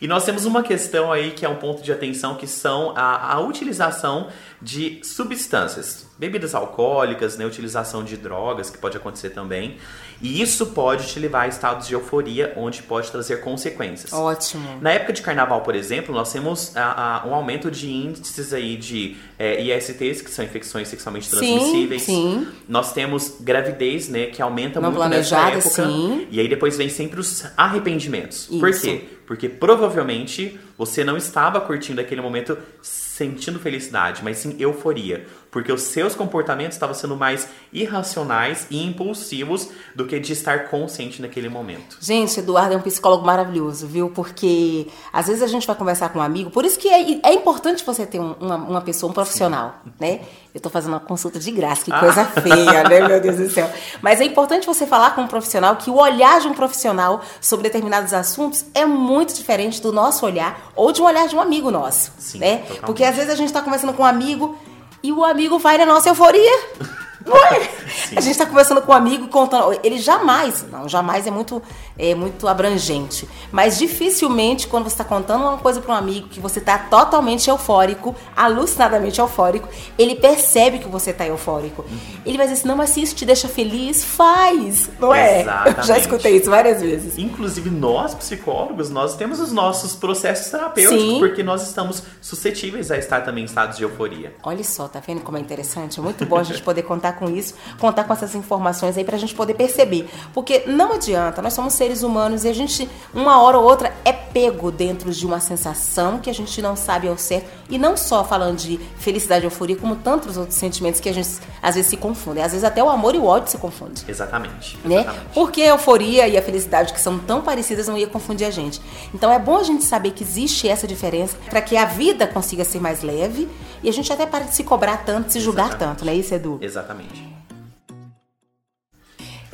E 0.00 0.06
nós 0.06 0.24
temos 0.24 0.44
uma 0.44 0.62
questão 0.62 1.10
aí 1.10 1.30
que 1.30 1.44
é 1.44 1.48
um 1.48 1.56
ponto 1.56 1.82
de 1.82 1.90
atenção 1.92 2.34
que 2.34 2.46
são 2.46 2.92
a, 2.96 3.34
a 3.34 3.40
utilização 3.40 4.28
de 4.60 5.00
substâncias, 5.02 6.06
bebidas 6.18 6.54
alcoólicas, 6.54 7.36
né, 7.36 7.44
utilização 7.44 8.02
de 8.02 8.16
drogas 8.16 8.70
que 8.70 8.78
pode 8.78 8.96
acontecer 8.96 9.30
também. 9.30 9.76
E 10.20 10.40
isso 10.40 10.66
pode 10.66 11.08
te 11.08 11.18
levar 11.20 11.42
a 11.42 11.48
estados 11.48 11.86
de 11.86 11.92
euforia, 11.92 12.54
onde 12.56 12.82
pode 12.82 13.10
trazer 13.10 13.42
consequências. 13.42 14.12
Ótimo. 14.14 14.78
Na 14.80 14.90
época 14.92 15.12
de 15.12 15.20
carnaval, 15.20 15.60
por 15.60 15.74
exemplo, 15.76 16.14
nós 16.14 16.32
temos 16.32 16.74
ah, 16.74 17.22
ah, 17.22 17.28
um 17.28 17.34
aumento 17.34 17.70
de 17.70 17.90
índices 17.90 18.54
aí 18.54 18.76
de 18.76 19.14
eh, 19.38 19.60
ISTs, 19.62 20.22
que 20.22 20.30
são 20.30 20.42
infecções 20.42 20.88
sexualmente 20.88 21.26
Sim, 21.26 21.36
transmissíveis. 21.36 22.02
sim. 22.02 22.48
Nós 22.66 22.94
temos 22.94 23.36
gravidez, 23.40 24.08
né, 24.08 24.26
que 24.26 24.40
aumenta 24.40 24.80
Não 24.80 24.90
muito 24.90 25.06
nessa 25.08 25.36
época. 25.48 25.68
sim. 25.68 26.26
E 26.30 26.40
aí 26.40 26.48
depois 26.48 26.78
vem 26.78 26.88
sempre 26.88 27.20
os 27.20 27.44
arrependimentos. 27.54 28.46
Por 28.46 28.70
Isso. 28.70 28.80
quê? 28.82 29.04
Porque 29.26 29.48
provavelmente 29.48 30.58
você 30.78 31.02
não 31.04 31.16
estava 31.16 31.60
curtindo 31.60 32.00
aquele 32.00 32.20
momento 32.20 32.56
sentindo 32.82 33.58
felicidade, 33.58 34.22
mas 34.22 34.38
sim 34.38 34.56
euforia. 34.58 35.26
Porque 35.50 35.72
os 35.72 35.80
seus 35.82 36.14
comportamentos 36.14 36.76
estavam 36.76 36.94
sendo 36.94 37.16
mais 37.16 37.48
irracionais 37.72 38.66
e 38.70 38.84
impulsivos 38.84 39.70
do 39.94 40.04
que 40.06 40.18
de 40.20 40.32
estar 40.34 40.68
consciente 40.68 41.22
naquele 41.22 41.48
momento. 41.48 41.96
Gente, 42.00 42.38
Eduardo 42.40 42.74
é 42.74 42.76
um 42.76 42.82
psicólogo 42.82 43.24
maravilhoso, 43.24 43.86
viu? 43.86 44.10
Porque 44.10 44.86
às 45.10 45.28
vezes 45.28 45.42
a 45.42 45.46
gente 45.46 45.66
vai 45.66 45.74
conversar 45.74 46.10
com 46.10 46.18
um 46.18 46.22
amigo, 46.22 46.50
por 46.50 46.64
isso 46.66 46.78
que 46.78 46.88
é, 46.88 47.20
é 47.22 47.32
importante 47.32 47.82
você 47.84 48.04
ter 48.04 48.20
um- 48.20 48.34
uma, 48.38 48.56
uma 48.56 48.80
pessoa, 48.82 49.10
um 49.10 49.14
profissional, 49.14 49.76
né? 49.98 50.20
Eu 50.54 50.60
tô 50.60 50.68
fazendo 50.70 50.92
uma 50.94 51.00
consulta 51.00 51.38
de 51.38 51.50
graça, 51.50 51.84
que 51.84 51.90
coisa 51.90 52.24
feia, 52.24 52.82
né, 52.88 53.06
meu 53.06 53.20
Deus 53.20 53.36
do 53.36 53.50
céu. 53.50 53.70
Mas 54.00 54.20
é 54.20 54.24
importante 54.24 54.66
você 54.66 54.86
falar 54.86 55.14
com 55.14 55.22
um 55.22 55.26
profissional 55.26 55.76
que 55.76 55.90
o 55.90 55.96
olhar 55.96 56.40
de 56.40 56.48
um 56.48 56.54
profissional 56.54 57.22
sobre 57.42 57.64
determinados 57.64 58.12
assuntos 58.14 58.64
é 58.74 58.84
muito 58.86 59.34
diferente 59.34 59.80
do 59.82 59.92
nosso 59.92 60.24
olhar 60.24 60.65
ou 60.76 60.92
de 60.92 61.00
um 61.00 61.06
olhar 61.06 61.26
de 61.26 61.34
um 61.34 61.40
amigo 61.40 61.70
nosso, 61.70 62.12
Sim, 62.18 62.38
né? 62.38 62.58
totalmente. 62.58 62.80
Porque 62.82 63.02
às 63.02 63.16
vezes 63.16 63.30
a 63.30 63.34
gente 63.34 63.52
tá 63.52 63.62
conversando 63.62 63.94
com 63.94 64.02
um 64.02 64.06
amigo 64.06 64.56
e 65.02 65.10
o 65.12 65.24
amigo 65.24 65.58
vai 65.58 65.78
na 65.78 65.86
nossa 65.86 66.10
euforia. 66.10 66.58
Não 67.24 67.36
é? 67.36 67.68
A 68.14 68.20
gente 68.20 68.32
está 68.32 68.46
conversando 68.46 68.82
com 68.82 68.92
um 68.92 68.94
amigo 68.94 69.28
contando. 69.28 69.78
Ele 69.82 69.98
jamais, 69.98 70.64
não, 70.70 70.88
jamais 70.88 71.26
é 71.26 71.30
muito, 71.30 71.62
é 71.98 72.14
muito 72.14 72.46
abrangente. 72.46 73.28
Mas 73.50 73.78
dificilmente, 73.78 74.66
quando 74.66 74.84
você 74.84 74.94
está 74.94 75.04
contando 75.04 75.42
uma 75.42 75.58
coisa 75.58 75.80
para 75.80 75.92
um 75.92 75.96
amigo 75.96 76.28
que 76.28 76.40
você 76.40 76.58
está 76.58 76.78
totalmente 76.78 77.48
eufórico, 77.48 78.14
alucinadamente 78.36 79.20
eufórico, 79.20 79.68
ele 79.98 80.14
percebe 80.16 80.78
que 80.78 80.88
você 80.88 81.10
está 81.10 81.26
eufórico. 81.26 81.84
Ele 82.24 82.36
vai 82.36 82.46
dizer 82.46 82.60
assim: 82.60 82.68
não, 82.68 82.76
mas 82.76 82.90
se 82.90 83.02
isso 83.02 83.14
te 83.14 83.24
deixa 83.24 83.48
feliz, 83.48 84.04
faz. 84.04 84.90
Não 84.98 85.14
é? 85.14 85.40
Eu 85.40 85.44
já 85.46 85.70
Exatamente. 85.70 86.00
escutei 86.00 86.36
isso 86.36 86.50
várias 86.50 86.80
vezes. 86.80 87.18
Inclusive, 87.18 87.70
nós, 87.70 88.14
psicólogos, 88.14 88.90
nós 88.90 89.16
temos 89.16 89.40
os 89.40 89.52
nossos 89.52 89.94
processos 89.94 90.50
terapêuticos, 90.50 91.00
Sim. 91.00 91.18
porque 91.18 91.42
nós 91.42 91.62
estamos 91.66 92.02
suscetíveis 92.20 92.90
a 92.90 92.96
estar 92.96 93.22
também 93.22 93.42
em 93.42 93.46
estados 93.46 93.76
de 93.76 93.82
euforia. 93.82 94.34
Olha 94.42 94.64
só, 94.64 94.88
tá 94.88 95.00
vendo 95.04 95.20
como 95.20 95.36
é 95.36 95.40
interessante? 95.40 95.98
É 95.98 96.02
muito 96.02 96.24
bom 96.26 96.36
a 96.36 96.42
gente 96.42 96.62
poder 96.62 96.82
contar 96.82 97.12
com 97.14 97.28
isso, 97.30 97.54
contar 97.78 97.95
com 98.04 98.12
essas 98.12 98.34
informações 98.34 98.96
aí 98.96 99.04
pra 99.04 99.18
gente 99.18 99.34
poder 99.34 99.54
perceber. 99.54 100.08
Porque 100.32 100.64
não 100.66 100.92
adianta, 100.92 101.42
nós 101.42 101.52
somos 101.52 101.74
seres 101.74 102.02
humanos 102.02 102.44
e 102.44 102.48
a 102.48 102.52
gente, 102.52 102.88
uma 103.12 103.40
hora 103.40 103.58
ou 103.58 103.64
outra, 103.64 103.92
é 104.04 104.12
pego 104.12 104.70
dentro 104.70 105.10
de 105.12 105.26
uma 105.26 105.40
sensação 105.40 106.18
que 106.18 106.30
a 106.30 106.34
gente 106.34 106.60
não 106.60 106.76
sabe 106.76 107.08
ao 107.08 107.16
certo. 107.16 107.48
E 107.68 107.78
não 107.78 107.96
só 107.96 108.24
falando 108.24 108.56
de 108.58 108.78
felicidade 108.98 109.44
e 109.44 109.46
euforia, 109.46 109.76
como 109.76 109.96
tantos 109.96 110.36
outros 110.36 110.56
sentimentos 110.56 111.00
que 111.00 111.08
a 111.08 111.12
gente 111.12 111.28
às 111.62 111.74
vezes 111.74 111.90
se 111.90 111.96
confundem. 111.96 112.42
Às 112.42 112.52
vezes 112.52 112.64
até 112.64 112.82
o 112.82 112.88
amor 112.88 113.14
e 113.14 113.18
o 113.18 113.24
ódio 113.24 113.50
se 113.50 113.58
confundem. 113.58 114.04
Exatamente. 114.06 114.78
Né? 114.84 115.00
exatamente. 115.00 115.26
Porque 115.34 115.62
a 115.62 115.68
euforia 115.68 116.28
e 116.28 116.36
a 116.36 116.42
felicidade, 116.42 116.92
que 116.92 117.00
são 117.00 117.18
tão 117.18 117.42
parecidas, 117.42 117.88
não 117.88 117.96
ia 117.96 118.06
confundir 118.06 118.46
a 118.46 118.50
gente. 118.50 118.80
Então 119.14 119.32
é 119.32 119.38
bom 119.38 119.56
a 119.56 119.62
gente 119.62 119.84
saber 119.84 120.12
que 120.12 120.22
existe 120.22 120.68
essa 120.68 120.86
diferença 120.86 121.36
para 121.48 121.60
que 121.60 121.76
a 121.76 121.84
vida 121.84 122.26
consiga 122.26 122.64
ser 122.64 122.80
mais 122.80 123.02
leve 123.02 123.48
e 123.82 123.88
a 123.88 123.92
gente 123.92 124.12
até 124.12 124.26
pare 124.26 124.44
de 124.44 124.54
se 124.54 124.64
cobrar 124.64 124.98
tanto, 124.98 125.32
se 125.32 125.40
julgar 125.40 125.68
Exatamente. 125.68 125.88
tanto, 125.90 126.04
não 126.04 126.12
é 126.12 126.16
isso, 126.16 126.34
Edu? 126.34 126.58
Exatamente. 126.60 127.35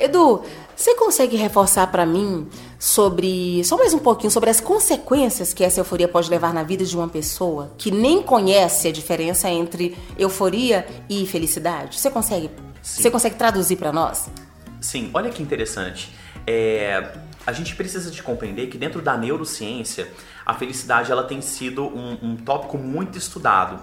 Edu, 0.03 0.43
você 0.75 0.95
consegue 0.95 1.37
reforçar 1.37 1.87
para 1.87 2.05
mim 2.05 2.49
sobre, 2.77 3.63
só 3.63 3.77
mais 3.77 3.93
um 3.93 3.99
pouquinho, 3.99 4.29
sobre 4.29 4.49
as 4.49 4.59
consequências 4.59 5.53
que 5.53 5.63
essa 5.63 5.79
euforia 5.79 6.09
pode 6.09 6.29
levar 6.29 6.53
na 6.53 6.61
vida 6.61 6.83
de 6.83 6.93
uma 6.93 7.07
pessoa 7.07 7.71
que 7.77 7.89
nem 7.89 8.21
conhece 8.21 8.89
a 8.89 8.91
diferença 8.91 9.49
entre 9.49 9.97
euforia 10.19 10.85
e 11.09 11.25
felicidade? 11.25 11.97
Você 11.97 12.11
consegue? 12.11 12.49
Sim. 12.81 13.01
Você 13.01 13.09
consegue 13.09 13.35
traduzir 13.35 13.77
para 13.77 13.93
nós? 13.93 14.29
Sim, 14.81 15.09
olha 15.13 15.29
que 15.29 15.41
interessante. 15.41 16.13
É, 16.45 17.13
a 17.47 17.53
gente 17.53 17.73
precisa 17.73 18.11
de 18.11 18.21
compreender 18.21 18.67
que 18.67 18.77
dentro 18.77 19.01
da 19.01 19.15
neurociência, 19.15 20.11
a 20.45 20.53
felicidade 20.53 21.13
ela 21.13 21.23
tem 21.23 21.39
sido 21.39 21.85
um, 21.85 22.17
um 22.21 22.35
tópico 22.35 22.77
muito 22.77 23.17
estudado. 23.17 23.81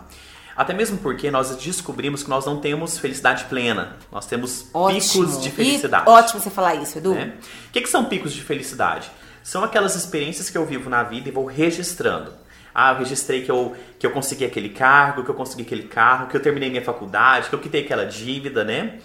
Até 0.61 0.75
mesmo 0.75 0.99
porque 0.99 1.31
nós 1.31 1.57
descobrimos 1.57 2.23
que 2.23 2.29
nós 2.29 2.45
não 2.45 2.61
temos 2.61 2.99
felicidade 2.99 3.45
plena. 3.45 3.97
Nós 4.13 4.27
temos 4.27 4.67
Ótimo. 4.75 5.25
picos 5.25 5.43
de 5.43 5.51
felicidade. 5.51 6.05
E, 6.07 6.11
ótimo 6.11 6.39
você 6.39 6.51
falar 6.51 6.75
isso, 6.75 6.99
Edu. 6.99 7.15
né? 7.15 7.33
O 7.69 7.73
que, 7.73 7.81
que 7.81 7.89
são 7.89 8.05
picos 8.05 8.31
de 8.31 8.43
felicidade? 8.43 9.11
São 9.43 9.65
aquelas 9.65 9.97
experiências 9.97 10.51
que 10.51 10.59
eu 10.59 10.67
vivo 10.67 10.91
na 10.91 11.03
vida 11.03 11.31
e 11.31 11.33
vou 11.33 11.47
registrando. 11.47 12.35
Ah, 12.75 12.93
eu 12.93 12.99
registrei 12.99 13.43
que 13.43 13.51
eu, 13.51 13.75
que 13.99 14.07
eu 14.07 14.11
consegui 14.11 14.45
aquele 14.45 14.69
cargo, 14.69 15.25
que 15.25 15.31
eu 15.31 15.35
consegui 15.35 15.63
aquele 15.63 15.85
carro, 15.85 16.27
que 16.27 16.37
eu 16.37 16.43
terminei 16.43 16.69
minha 16.69 16.85
faculdade, 16.85 17.49
que 17.49 17.55
eu 17.55 17.59
quitei 17.59 17.83
aquela 17.83 18.05
dívida, 18.05 18.63
né? 18.63 18.99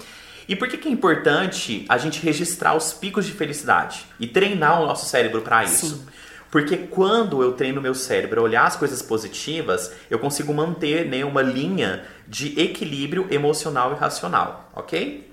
E 0.49 0.57
por 0.57 0.67
que, 0.67 0.77
que 0.77 0.89
é 0.89 0.91
importante 0.91 1.85
a 1.87 1.97
gente 1.97 2.19
registrar 2.21 2.75
os 2.75 2.91
picos 2.91 3.25
de 3.25 3.31
felicidade 3.31 4.05
e 4.19 4.27
treinar 4.27 4.81
o 4.81 4.85
nosso 4.85 5.05
cérebro 5.05 5.41
para 5.41 5.63
isso? 5.63 5.87
Sim. 5.87 6.05
Porque 6.51 6.77
quando 6.77 7.41
eu 7.41 7.53
treino 7.53 7.81
meu 7.81 7.93
cérebro 7.93 8.39
a 8.41 8.43
olhar 8.43 8.65
as 8.65 8.75
coisas 8.75 9.01
positivas, 9.01 9.91
eu 10.09 10.19
consigo 10.19 10.53
manter 10.53 11.05
né, 11.05 11.25
uma 11.25 11.41
linha 11.41 12.03
de 12.27 12.59
equilíbrio 12.59 13.27
emocional 13.29 13.91
e 13.91 13.95
racional, 13.95 14.69
ok? 14.73 15.29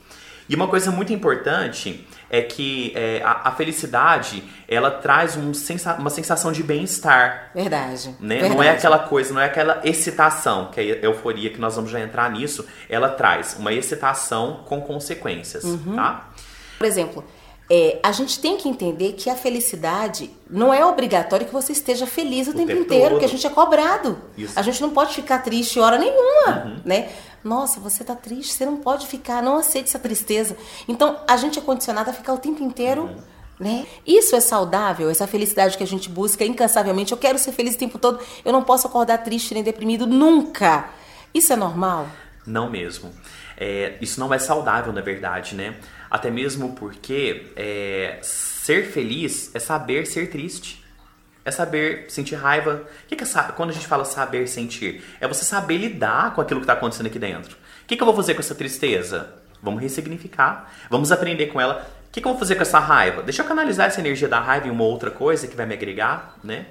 E 0.49 0.55
uma 0.57 0.67
coisa 0.67 0.91
muito 0.91 1.13
importante 1.13 2.07
é 2.29 2.43
que 2.43 2.93
é, 2.97 3.23
a, 3.25 3.49
a 3.49 3.53
felicidade 3.53 4.43
ela 4.67 4.91
traz 4.91 5.37
um 5.37 5.55
sensa 5.55 5.95
uma 5.95 6.11
sensação 6.11 6.51
de 6.51 6.63
bem-estar. 6.63 7.51
Verdade. 7.55 8.15
Né? 8.19 8.35
Verdade. 8.37 8.55
Não 8.57 8.63
é 8.63 8.71
aquela 8.71 8.99
coisa, 8.99 9.33
não 9.33 9.41
é 9.41 9.45
aquela 9.47 9.81
excitação, 9.85 10.71
que 10.73 10.81
é 10.81 10.83
a 10.95 11.05
euforia, 11.05 11.51
que 11.51 11.61
nós 11.61 11.77
vamos 11.77 11.91
já 11.91 12.01
entrar 12.01 12.31
nisso. 12.31 12.67
Ela 12.89 13.09
traz 13.11 13.57
uma 13.59 13.73
excitação 13.73 14.65
com 14.67 14.81
consequências, 14.81 15.63
Uhum. 15.65 15.95
tá? 15.95 16.29
Por 16.77 16.87
exemplo, 16.87 17.25
é, 17.71 17.99
a 18.03 18.13
gente 18.13 18.39
tem 18.39 18.57
que 18.57 18.69
entender 18.69 19.13
que 19.13 19.31
a 19.31 19.37
felicidade 19.37 20.31
não 20.51 20.73
é 20.73 20.85
obrigatório 20.85 21.47
que 21.47 21.53
você 21.53 21.73
esteja 21.73 22.07
feliz 22.07 22.49
o, 22.49 22.53
tempo, 22.53 22.67
tempo 22.67 22.83
inteiro, 22.83 23.03
todo. 23.03 23.13
porque 23.13 23.25
a 23.25 23.29
gente 23.29 23.47
é 23.47 23.51
cobrado. 23.51 24.19
Isso. 24.37 24.59
A 24.59 24.63
gente 24.63 24.81
não 24.83 24.91
pode 24.91 25.15
ficar 25.15 25.39
triste 25.39 25.81
hora 25.81 25.99
nenhuma, 25.99 26.83
né? 26.85 27.11
Nossa, 27.43 27.81
você 27.81 28.05
tá 28.05 28.15
triste, 28.15 28.53
você 28.53 28.65
não 28.65 28.77
pode 28.77 29.07
ficar, 29.07 29.43
não 29.43 29.57
aceite 29.57 29.89
essa 29.89 29.99
tristeza. 29.99 30.57
Então, 30.87 31.19
a 31.27 31.37
gente 31.37 31.59
é 31.59 31.63
condicionado 31.63 32.11
a 32.11 32.13
ficar 32.13 32.35
o 32.35 32.39
tempo 32.39 32.63
inteiro, 32.63 33.11
né? 33.59 33.87
Isso 34.07 34.37
é 34.37 34.41
saudável, 34.41 35.09
essa 35.11 35.27
felicidade 35.27 35.77
que 35.77 35.83
a 35.83 35.87
gente 35.87 36.09
busca 36.09 36.45
incansavelmente. 36.45 37.13
Eu 37.13 37.19
quero 37.19 37.39
ser 37.39 37.53
feliz 37.53 37.75
o 37.75 37.79
tempo 37.79 37.99
todo, 37.99 38.21
eu 38.45 38.53
não 38.53 38.63
posso 38.63 38.87
acordar 38.87 39.19
triste 39.19 39.55
nem 39.55 39.63
deprimido 39.63 40.07
nunca. 40.07 40.91
Isso 41.33 41.53
é 41.53 41.57
normal? 41.57 42.07
Não 42.47 42.69
mesmo. 42.69 43.11
É, 43.65 43.95
isso 44.01 44.19
não 44.19 44.35
é 44.35 44.41
saudável, 44.41 44.93
na 44.93 45.01
verdade, 45.01 45.55
né? 45.55 45.77
Até 46.11 46.33
mesmo 46.33 46.73
porque 46.73 47.53
é, 47.55 48.19
ser 48.21 48.87
feliz 48.91 49.55
é 49.55 49.61
saber 49.61 50.05
ser 50.05 50.31
triste. 50.31 50.85
É 51.45 51.51
saber 51.53 52.07
sentir 52.09 52.35
raiva. 52.35 52.85
O 53.05 53.07
que, 53.07 53.15
que 53.15 53.23
é 53.23 53.43
quando 53.57 53.71
a 53.71 53.73
gente 53.73 53.87
fala 53.87 54.05
saber 54.05 54.49
sentir? 54.49 55.05
É 55.21 55.29
você 55.29 55.45
saber 55.45 55.77
lidar 55.77 56.35
com 56.35 56.41
aquilo 56.41 56.59
que 56.59 56.65
está 56.65 56.73
acontecendo 56.73 57.07
aqui 57.07 57.21
dentro. 57.21 57.53
O 57.53 57.87
que, 57.87 57.95
que 57.97 58.03
eu 58.03 58.07
vou 58.07 58.17
fazer 58.17 58.35
com 58.35 58.41
essa 58.41 58.55
tristeza? 58.55 59.33
Vamos 59.63 59.81
ressignificar. 59.81 60.69
Vamos 60.91 61.13
aprender 61.13 61.47
com 61.47 61.61
ela. 61.61 61.89
O 62.13 62.15
que, 62.15 62.21
que 62.21 62.27
eu 62.29 62.33
vou 62.33 62.39
fazer 62.39 62.57
com 62.57 62.61
essa 62.63 62.79
raiva? 62.79 63.23
Deixa 63.23 63.41
eu 63.41 63.47
canalizar 63.47 63.87
essa 63.87 63.99
energia 63.99 64.29
da 64.29 64.39
raiva 64.39 64.69
em 64.69 64.71
uma 64.71 64.85
outra 64.85 65.11
coisa 65.11 65.47
que 65.47 65.57
vai 65.57 65.65
me 65.65 65.73
agregar, 65.73 66.37
né? 66.45 66.67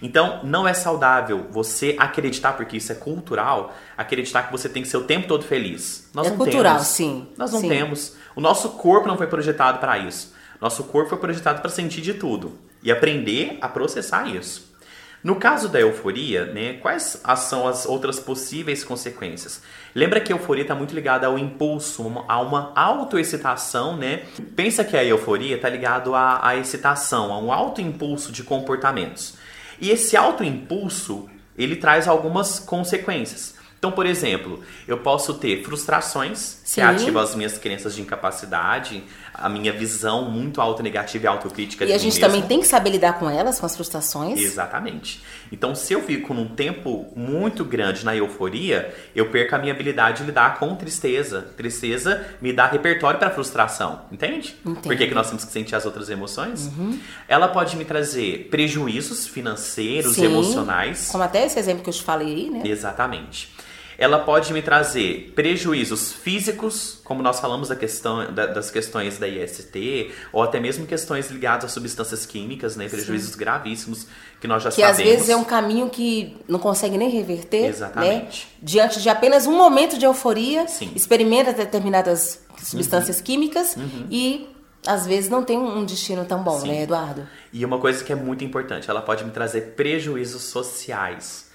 Então, 0.00 0.40
não 0.42 0.66
é 0.66 0.72
saudável 0.72 1.46
você 1.50 1.94
acreditar, 1.98 2.54
porque 2.54 2.78
isso 2.78 2.92
é 2.92 2.94
cultural, 2.94 3.74
acreditar 3.94 4.44
que 4.44 4.52
você 4.52 4.70
tem 4.70 4.82
que 4.82 4.88
ser 4.88 4.96
o 4.96 5.04
tempo 5.04 5.28
todo 5.28 5.44
feliz. 5.44 6.08
Nós 6.14 6.26
É 6.26 6.30
não 6.30 6.38
cultural, 6.38 6.76
temos. 6.76 6.86
sim, 6.88 7.28
Nós 7.36 7.52
não 7.52 7.60
sim. 7.60 7.68
temos. 7.68 8.14
O 8.34 8.40
nosso 8.40 8.70
corpo 8.70 9.06
não 9.06 9.18
foi 9.18 9.26
projetado 9.26 9.80
para 9.80 9.98
isso. 9.98 10.34
Nosso 10.62 10.82
corpo 10.84 11.10
foi 11.10 11.18
projetado 11.18 11.60
para 11.60 11.68
sentir 11.70 12.00
de 12.00 12.14
tudo 12.14 12.58
e 12.82 12.90
aprender 12.90 13.58
a 13.60 13.68
processar 13.68 14.26
isso. 14.34 14.74
No 15.22 15.36
caso 15.36 15.68
da 15.68 15.80
euforia, 15.80 16.46
né, 16.46 16.74
quais 16.74 17.20
são 17.38 17.66
as 17.66 17.84
outras 17.84 18.20
possíveis 18.20 18.84
consequências? 18.84 19.62
Lembra 19.94 20.20
que 20.20 20.32
a 20.32 20.36
euforia 20.36 20.62
está 20.62 20.74
muito 20.74 20.94
ligada 20.94 21.26
ao 21.26 21.38
impulso, 21.38 22.24
a 22.28 22.40
uma 22.40 22.72
autoexcitação, 22.76 23.96
né? 23.96 24.22
Pensa 24.54 24.84
que 24.84 24.96
a 24.96 25.04
euforia 25.04 25.56
está 25.56 25.68
ligado 25.68 26.14
à, 26.14 26.46
à 26.46 26.56
excitação, 26.56 27.32
a 27.32 27.38
um 27.38 27.50
autoimpulso 27.52 28.30
de 28.30 28.44
comportamentos. 28.44 29.34
E 29.80 29.90
esse 29.90 30.16
autoimpulso, 30.16 31.28
ele 31.56 31.76
traz 31.76 32.06
algumas 32.06 32.58
consequências. 32.58 33.56
Então, 33.78 33.92
por 33.92 34.06
exemplo, 34.06 34.62
eu 34.88 34.98
posso 34.98 35.34
ter 35.34 35.62
frustrações, 35.62 36.60
que 36.74 36.80
ativam 36.80 37.22
as 37.22 37.34
minhas 37.34 37.58
crenças 37.58 37.94
de 37.94 38.02
incapacidade, 38.02 39.04
a 39.38 39.48
minha 39.48 39.72
visão 39.72 40.30
muito 40.30 40.60
autonegativa 40.60 41.24
e 41.24 41.26
autocrítica 41.26 41.84
E 41.84 41.88
de 41.88 41.92
a 41.92 41.96
mim 41.96 42.02
gente 42.02 42.14
mesmo. 42.20 42.26
também 42.26 42.42
tem 42.48 42.60
que 42.60 42.66
saber 42.66 42.90
lidar 42.90 43.18
com 43.18 43.28
elas, 43.28 43.60
com 43.60 43.66
as 43.66 43.74
frustrações. 43.74 44.38
Exatamente. 44.40 45.22
Então, 45.52 45.74
se 45.74 45.92
eu 45.92 46.02
fico 46.02 46.32
num 46.34 46.48
tempo 46.48 47.06
muito 47.14 47.64
grande 47.64 48.04
na 48.04 48.16
euforia, 48.16 48.94
eu 49.14 49.30
perco 49.30 49.54
a 49.54 49.58
minha 49.58 49.72
habilidade 49.72 50.18
de 50.18 50.24
lidar 50.24 50.58
com 50.58 50.74
tristeza. 50.74 51.42
Tristeza 51.56 52.24
me 52.40 52.52
dá 52.52 52.66
repertório 52.66 53.18
para 53.18 53.30
frustração, 53.30 54.02
entende? 54.10 54.56
Entendo. 54.64 54.82
Por 54.82 54.96
que, 54.96 55.06
que 55.06 55.14
nós 55.14 55.28
temos 55.28 55.44
que 55.44 55.52
sentir 55.52 55.74
as 55.74 55.84
outras 55.86 56.08
emoções? 56.10 56.70
Ela 57.28 57.48
pode 57.48 57.76
me 57.76 57.84
trazer 57.84 58.48
prejuízos 58.50 59.26
financeiros, 59.26 60.14
Sim. 60.16 60.24
emocionais. 60.26 61.08
Como 61.12 61.22
até 61.22 61.44
esse 61.44 61.58
exemplo 61.58 61.82
que 61.82 61.90
eu 61.90 61.94
te 61.94 62.02
falei 62.02 62.26
aí, 62.28 62.50
né? 62.50 62.62
Exatamente. 62.64 63.54
Ela 63.98 64.18
pode 64.18 64.52
me 64.52 64.60
trazer 64.60 65.32
prejuízos 65.34 66.12
físicos, 66.12 67.00
como 67.02 67.22
nós 67.22 67.40
falamos 67.40 67.68
da 67.68 67.76
questão, 67.76 68.32
da- 68.32 68.46
das 68.46 68.70
questões 68.70 69.16
da 69.18 69.26
IST, 69.26 70.10
ou 70.32 70.42
até 70.42 70.60
mesmo 70.60 70.86
questões 70.86 71.30
ligadas 71.30 71.64
a 71.64 71.68
substâncias 71.68 72.26
químicas, 72.26 72.76
né? 72.76 72.88
Prejuízos 72.88 73.34
gravíssimos 73.34 74.06
que 74.40 74.46
nós 74.46 74.62
já 74.62 74.70
Que 74.70 74.82
às 74.82 74.96
sabemos. 74.96 75.12
vezes 75.14 75.28
é 75.30 75.36
um 75.36 75.44
caminho 75.44 75.88
que 75.88 76.36
não 76.46 76.58
consegue 76.58 76.98
nem 76.98 77.08
reverter, 77.10 77.64
Exatamente. 77.66 78.46
né? 78.46 78.52
Diante 78.62 79.00
de 79.00 79.08
apenas 79.08 79.46
um 79.46 79.56
momento 79.56 79.98
de 79.98 80.04
euforia, 80.04 80.68
Sim. 80.68 80.86
Uhum. 80.88 80.92
experimenta 80.94 81.52
determinadas 81.52 82.40
substâncias 82.62 83.20
químicas 83.20 83.76
e 84.10 84.48
às 84.86 85.06
vezes 85.06 85.28
não 85.30 85.42
tem 85.42 85.58
um 85.58 85.84
destino 85.84 86.24
tão 86.24 86.42
bom, 86.42 86.60
Sim. 86.60 86.68
né, 86.68 86.82
Eduardo? 86.82 87.26
E 87.52 87.64
uma 87.64 87.78
coisa 87.78 88.04
que 88.04 88.12
é 88.12 88.16
muito 88.16 88.44
importante, 88.44 88.88
ela 88.90 89.00
pode 89.02 89.24
me 89.24 89.30
trazer 89.30 89.72
prejuízos 89.74 90.42
sociais. 90.42 91.45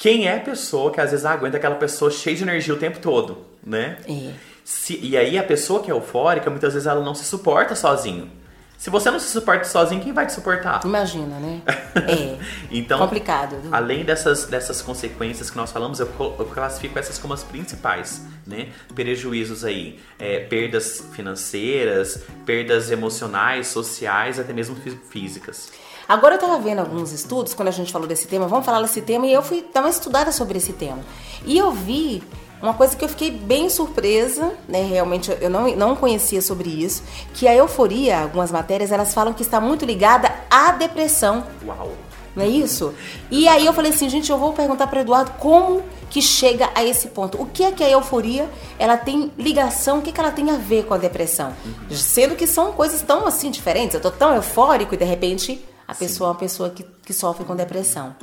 Quem 0.00 0.26
é 0.26 0.36
a 0.38 0.40
pessoa 0.40 0.90
que 0.90 0.98
às 0.98 1.10
vezes 1.10 1.26
aguenta 1.26 1.58
aquela 1.58 1.74
pessoa 1.74 2.10
cheia 2.10 2.34
de 2.34 2.42
energia 2.42 2.72
o 2.72 2.78
tempo 2.78 2.98
todo, 3.00 3.44
né? 3.62 3.98
É. 4.08 4.32
Se- 4.64 4.98
e 5.02 5.14
aí 5.14 5.38
a 5.38 5.42
pessoa 5.42 5.82
que 5.82 5.90
é 5.90 5.94
eufórica, 5.94 6.48
muitas 6.48 6.72
vezes 6.72 6.86
ela 6.86 7.04
não 7.04 7.14
se 7.14 7.22
suporta 7.24 7.74
sozinho. 7.76 8.30
Se 8.78 8.88
você 8.88 9.10
não 9.10 9.20
se 9.20 9.28
suporta 9.28 9.64
sozinho, 9.64 10.00
quem 10.02 10.10
vai 10.10 10.24
te 10.24 10.32
suportar? 10.32 10.80
Imagina, 10.86 11.38
né? 11.38 11.60
É. 12.08 12.38
Então, 12.70 12.98
Complicado. 12.98 13.56
Além 13.70 14.02
dessas, 14.04 14.46
dessas 14.46 14.80
consequências 14.80 15.50
que 15.50 15.56
nós 15.58 15.70
falamos, 15.70 16.00
eu, 16.00 16.08
eu 16.38 16.46
classifico 16.46 16.98
essas 16.98 17.18
como 17.18 17.34
as 17.34 17.44
principais, 17.44 18.22
né? 18.46 18.68
Prejuízos 18.94 19.64
aí, 19.66 20.00
é, 20.18 20.38
perdas 20.40 21.04
financeiras, 21.12 22.22
perdas 22.46 22.90
emocionais, 22.90 23.66
sociais, 23.66 24.38
até 24.38 24.52
mesmo 24.54 24.76
fí- 24.76 24.98
físicas. 25.10 25.70
Agora 26.10 26.34
eu 26.34 26.40
tava 26.40 26.58
vendo 26.58 26.80
alguns 26.80 27.12
estudos, 27.12 27.54
quando 27.54 27.68
a 27.68 27.70
gente 27.70 27.92
falou 27.92 28.08
desse 28.08 28.26
tema, 28.26 28.48
vamos 28.48 28.66
falar 28.66 28.82
desse 28.82 29.00
tema, 29.00 29.28
e 29.28 29.32
eu 29.32 29.42
fui 29.42 29.64
dar 29.72 29.78
uma 29.78 29.90
estudada 29.90 30.32
sobre 30.32 30.58
esse 30.58 30.72
tema. 30.72 30.98
E 31.46 31.56
eu 31.56 31.70
vi 31.70 32.20
uma 32.60 32.74
coisa 32.74 32.96
que 32.96 33.04
eu 33.04 33.08
fiquei 33.08 33.30
bem 33.30 33.70
surpresa, 33.70 34.52
né? 34.68 34.82
Realmente 34.82 35.30
eu 35.40 35.48
não, 35.48 35.72
não 35.76 35.94
conhecia 35.94 36.42
sobre 36.42 36.68
isso, 36.68 37.04
que 37.32 37.46
a 37.46 37.54
euforia, 37.54 38.22
algumas 38.22 38.50
matérias, 38.50 38.90
elas 38.90 39.14
falam 39.14 39.32
que 39.32 39.42
está 39.42 39.60
muito 39.60 39.84
ligada 39.84 40.34
à 40.50 40.72
depressão. 40.72 41.46
Uau! 41.64 41.92
Não 42.34 42.44
é 42.44 42.48
isso? 42.48 42.92
E 43.30 43.46
aí 43.46 43.64
eu 43.64 43.72
falei 43.72 43.92
assim, 43.92 44.08
gente, 44.08 44.32
eu 44.32 44.38
vou 44.38 44.52
perguntar 44.52 44.88
para 44.88 45.02
Eduardo 45.02 45.30
como 45.38 45.80
que 46.10 46.20
chega 46.20 46.70
a 46.74 46.84
esse 46.84 47.08
ponto. 47.08 47.40
O 47.40 47.46
que 47.46 47.62
é 47.62 47.70
que 47.70 47.84
a 47.84 47.90
euforia, 47.90 48.50
ela 48.80 48.96
tem 48.96 49.30
ligação, 49.38 49.98
o 49.98 50.02
que, 50.02 50.10
que 50.10 50.18
ela 50.18 50.32
tem 50.32 50.50
a 50.50 50.56
ver 50.56 50.86
com 50.86 50.94
a 50.94 50.98
depressão? 50.98 51.52
Sendo 51.88 52.34
que 52.34 52.48
são 52.48 52.72
coisas 52.72 53.00
tão 53.00 53.28
assim 53.28 53.48
diferentes. 53.48 53.94
Eu 53.94 54.00
tô 54.00 54.10
tão 54.10 54.34
eufórico 54.34 54.94
e 54.94 54.96
de 54.96 55.04
repente 55.04 55.69
a 55.90 55.94
pessoa 55.94 56.28
é 56.28 56.32
uma 56.32 56.38
pessoa 56.38 56.70
que, 56.70 56.84
que 57.04 57.12
sofre 57.12 57.44
com 57.44 57.56
depressão. 57.56 58.14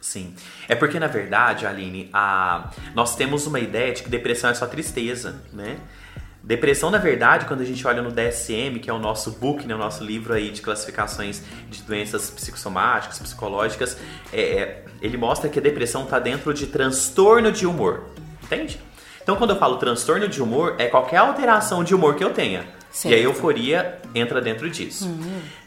Sim. 0.00 0.34
É 0.68 0.74
porque, 0.74 1.00
na 1.00 1.06
verdade, 1.06 1.66
Aline, 1.66 2.08
a... 2.12 2.70
nós 2.94 3.16
temos 3.16 3.46
uma 3.46 3.58
ideia 3.58 3.92
de 3.92 4.02
que 4.02 4.08
depressão 4.08 4.50
é 4.50 4.54
só 4.54 4.66
tristeza, 4.66 5.42
né? 5.52 5.78
Depressão, 6.42 6.90
na 6.90 6.98
verdade, 6.98 7.46
quando 7.46 7.62
a 7.62 7.64
gente 7.64 7.86
olha 7.86 8.00
no 8.00 8.10
DSM, 8.10 8.78
que 8.80 8.88
é 8.88 8.92
o 8.92 8.98
nosso 8.98 9.32
book, 9.32 9.66
né, 9.66 9.74
o 9.74 9.78
nosso 9.78 10.04
livro 10.04 10.32
aí 10.32 10.50
de 10.50 10.62
classificações 10.62 11.42
de 11.68 11.82
doenças 11.82 12.30
psicossomáticas, 12.30 13.18
psicológicas, 13.18 13.98
é, 14.32 14.40
é, 14.40 14.84
ele 15.02 15.16
mostra 15.16 15.50
que 15.50 15.58
a 15.58 15.62
depressão 15.62 16.04
está 16.04 16.18
dentro 16.18 16.54
de 16.54 16.66
transtorno 16.66 17.50
de 17.50 17.66
humor, 17.66 18.04
entende? 18.42 18.80
Então, 19.22 19.36
quando 19.36 19.50
eu 19.50 19.56
falo 19.56 19.76
transtorno 19.76 20.26
de 20.26 20.40
humor, 20.40 20.76
é 20.78 20.86
qualquer 20.86 21.18
alteração 21.18 21.84
de 21.84 21.94
humor 21.94 22.14
que 22.14 22.24
eu 22.24 22.32
tenha. 22.32 22.66
Certo. 22.90 23.14
E 23.14 23.18
a 23.18 23.22
euforia 23.22 23.98
entra 24.14 24.40
dentro 24.40 24.68
disso. 24.70 25.08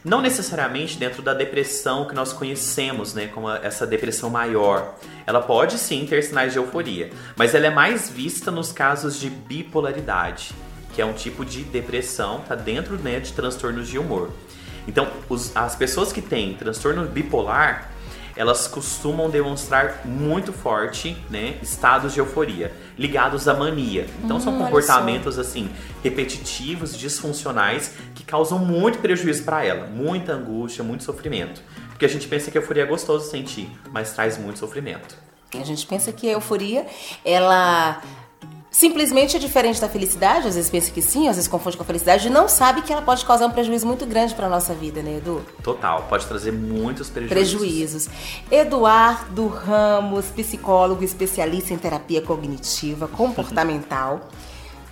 Não 0.04 0.20
necessariamente 0.20 0.98
dentro 0.98 1.22
da 1.22 1.32
depressão 1.32 2.06
que 2.06 2.14
nós 2.14 2.32
conhecemos, 2.32 3.14
né, 3.14 3.28
como 3.32 3.48
essa 3.48 3.86
depressão 3.86 4.28
maior. 4.28 4.96
Ela 5.26 5.40
pode 5.40 5.78
sim 5.78 6.04
ter 6.04 6.22
sinais 6.24 6.52
de 6.52 6.58
euforia, 6.58 7.10
mas 7.36 7.54
ela 7.54 7.66
é 7.66 7.70
mais 7.70 8.10
vista 8.10 8.50
nos 8.50 8.72
casos 8.72 9.18
de 9.20 9.30
bipolaridade, 9.30 10.52
que 10.94 11.00
é 11.00 11.06
um 11.06 11.12
tipo 11.12 11.44
de 11.44 11.62
depressão, 11.62 12.40
tá 12.46 12.54
dentro 12.54 12.96
né, 12.96 13.20
de 13.20 13.32
transtornos 13.32 13.88
de 13.88 13.98
humor. 13.98 14.30
Então, 14.86 15.08
os- 15.28 15.56
as 15.56 15.76
pessoas 15.76 16.12
que 16.12 16.20
têm 16.20 16.54
transtorno 16.54 17.04
bipolar, 17.06 17.91
elas 18.42 18.66
costumam 18.66 19.30
demonstrar 19.30 20.04
muito 20.04 20.52
forte, 20.52 21.16
né, 21.30 21.58
estados 21.62 22.12
de 22.12 22.18
euforia 22.18 22.72
ligados 22.98 23.46
à 23.46 23.54
mania. 23.54 24.08
Então 24.22 24.40
são 24.40 24.52
Hum, 24.52 24.56
olha 24.56 24.64
comportamentos 24.64 25.38
assim 25.38 25.70
repetitivos, 26.02 26.98
disfuncionais 26.98 27.94
que 28.16 28.24
causam 28.24 28.58
muito 28.58 28.98
prejuízo 28.98 29.44
para 29.44 29.64
ela, 29.64 29.86
muita 29.86 30.32
angústia, 30.32 30.82
muito 30.82 31.04
sofrimento. 31.04 31.62
Porque 31.90 32.04
a 32.04 32.08
gente 32.08 32.26
pensa 32.26 32.50
que 32.50 32.58
a 32.58 32.60
euforia 32.60 32.82
é 32.82 32.86
gostoso 32.86 33.30
sentir, 33.30 33.70
mas 33.92 34.12
traz 34.12 34.36
muito 34.36 34.58
sofrimento. 34.58 35.16
A 35.54 35.64
gente 35.64 35.86
pensa 35.86 36.12
que 36.12 36.28
a 36.28 36.32
euforia, 36.32 36.84
ela 37.24 38.02
simplesmente 38.72 39.36
é 39.36 39.38
diferente 39.38 39.80
da 39.80 39.88
felicidade, 39.88 40.48
às 40.48 40.54
vezes 40.54 40.70
pensa 40.70 40.90
que 40.90 41.02
sim, 41.02 41.28
às 41.28 41.36
vezes 41.36 41.48
confunde 41.48 41.76
com 41.76 41.82
a 41.82 41.86
felicidade 41.86 42.26
e 42.26 42.30
não 42.30 42.48
sabe 42.48 42.80
que 42.80 42.90
ela 42.90 43.02
pode 43.02 43.24
causar 43.24 43.46
um 43.46 43.50
prejuízo 43.50 43.86
muito 43.86 44.06
grande 44.06 44.34
para 44.34 44.48
nossa 44.48 44.72
vida, 44.72 45.02
né, 45.02 45.18
Edu? 45.18 45.42
Total, 45.62 46.02
pode 46.08 46.26
trazer 46.26 46.50
muitos 46.52 47.10
prejuízos. 47.10 47.58
Prejuízos. 47.58 48.08
Eduardo 48.50 49.46
Ramos, 49.46 50.24
psicólogo 50.26 51.04
especialista 51.04 51.74
em 51.74 51.78
terapia 51.78 52.22
cognitiva 52.22 53.06
comportamental. 53.06 54.28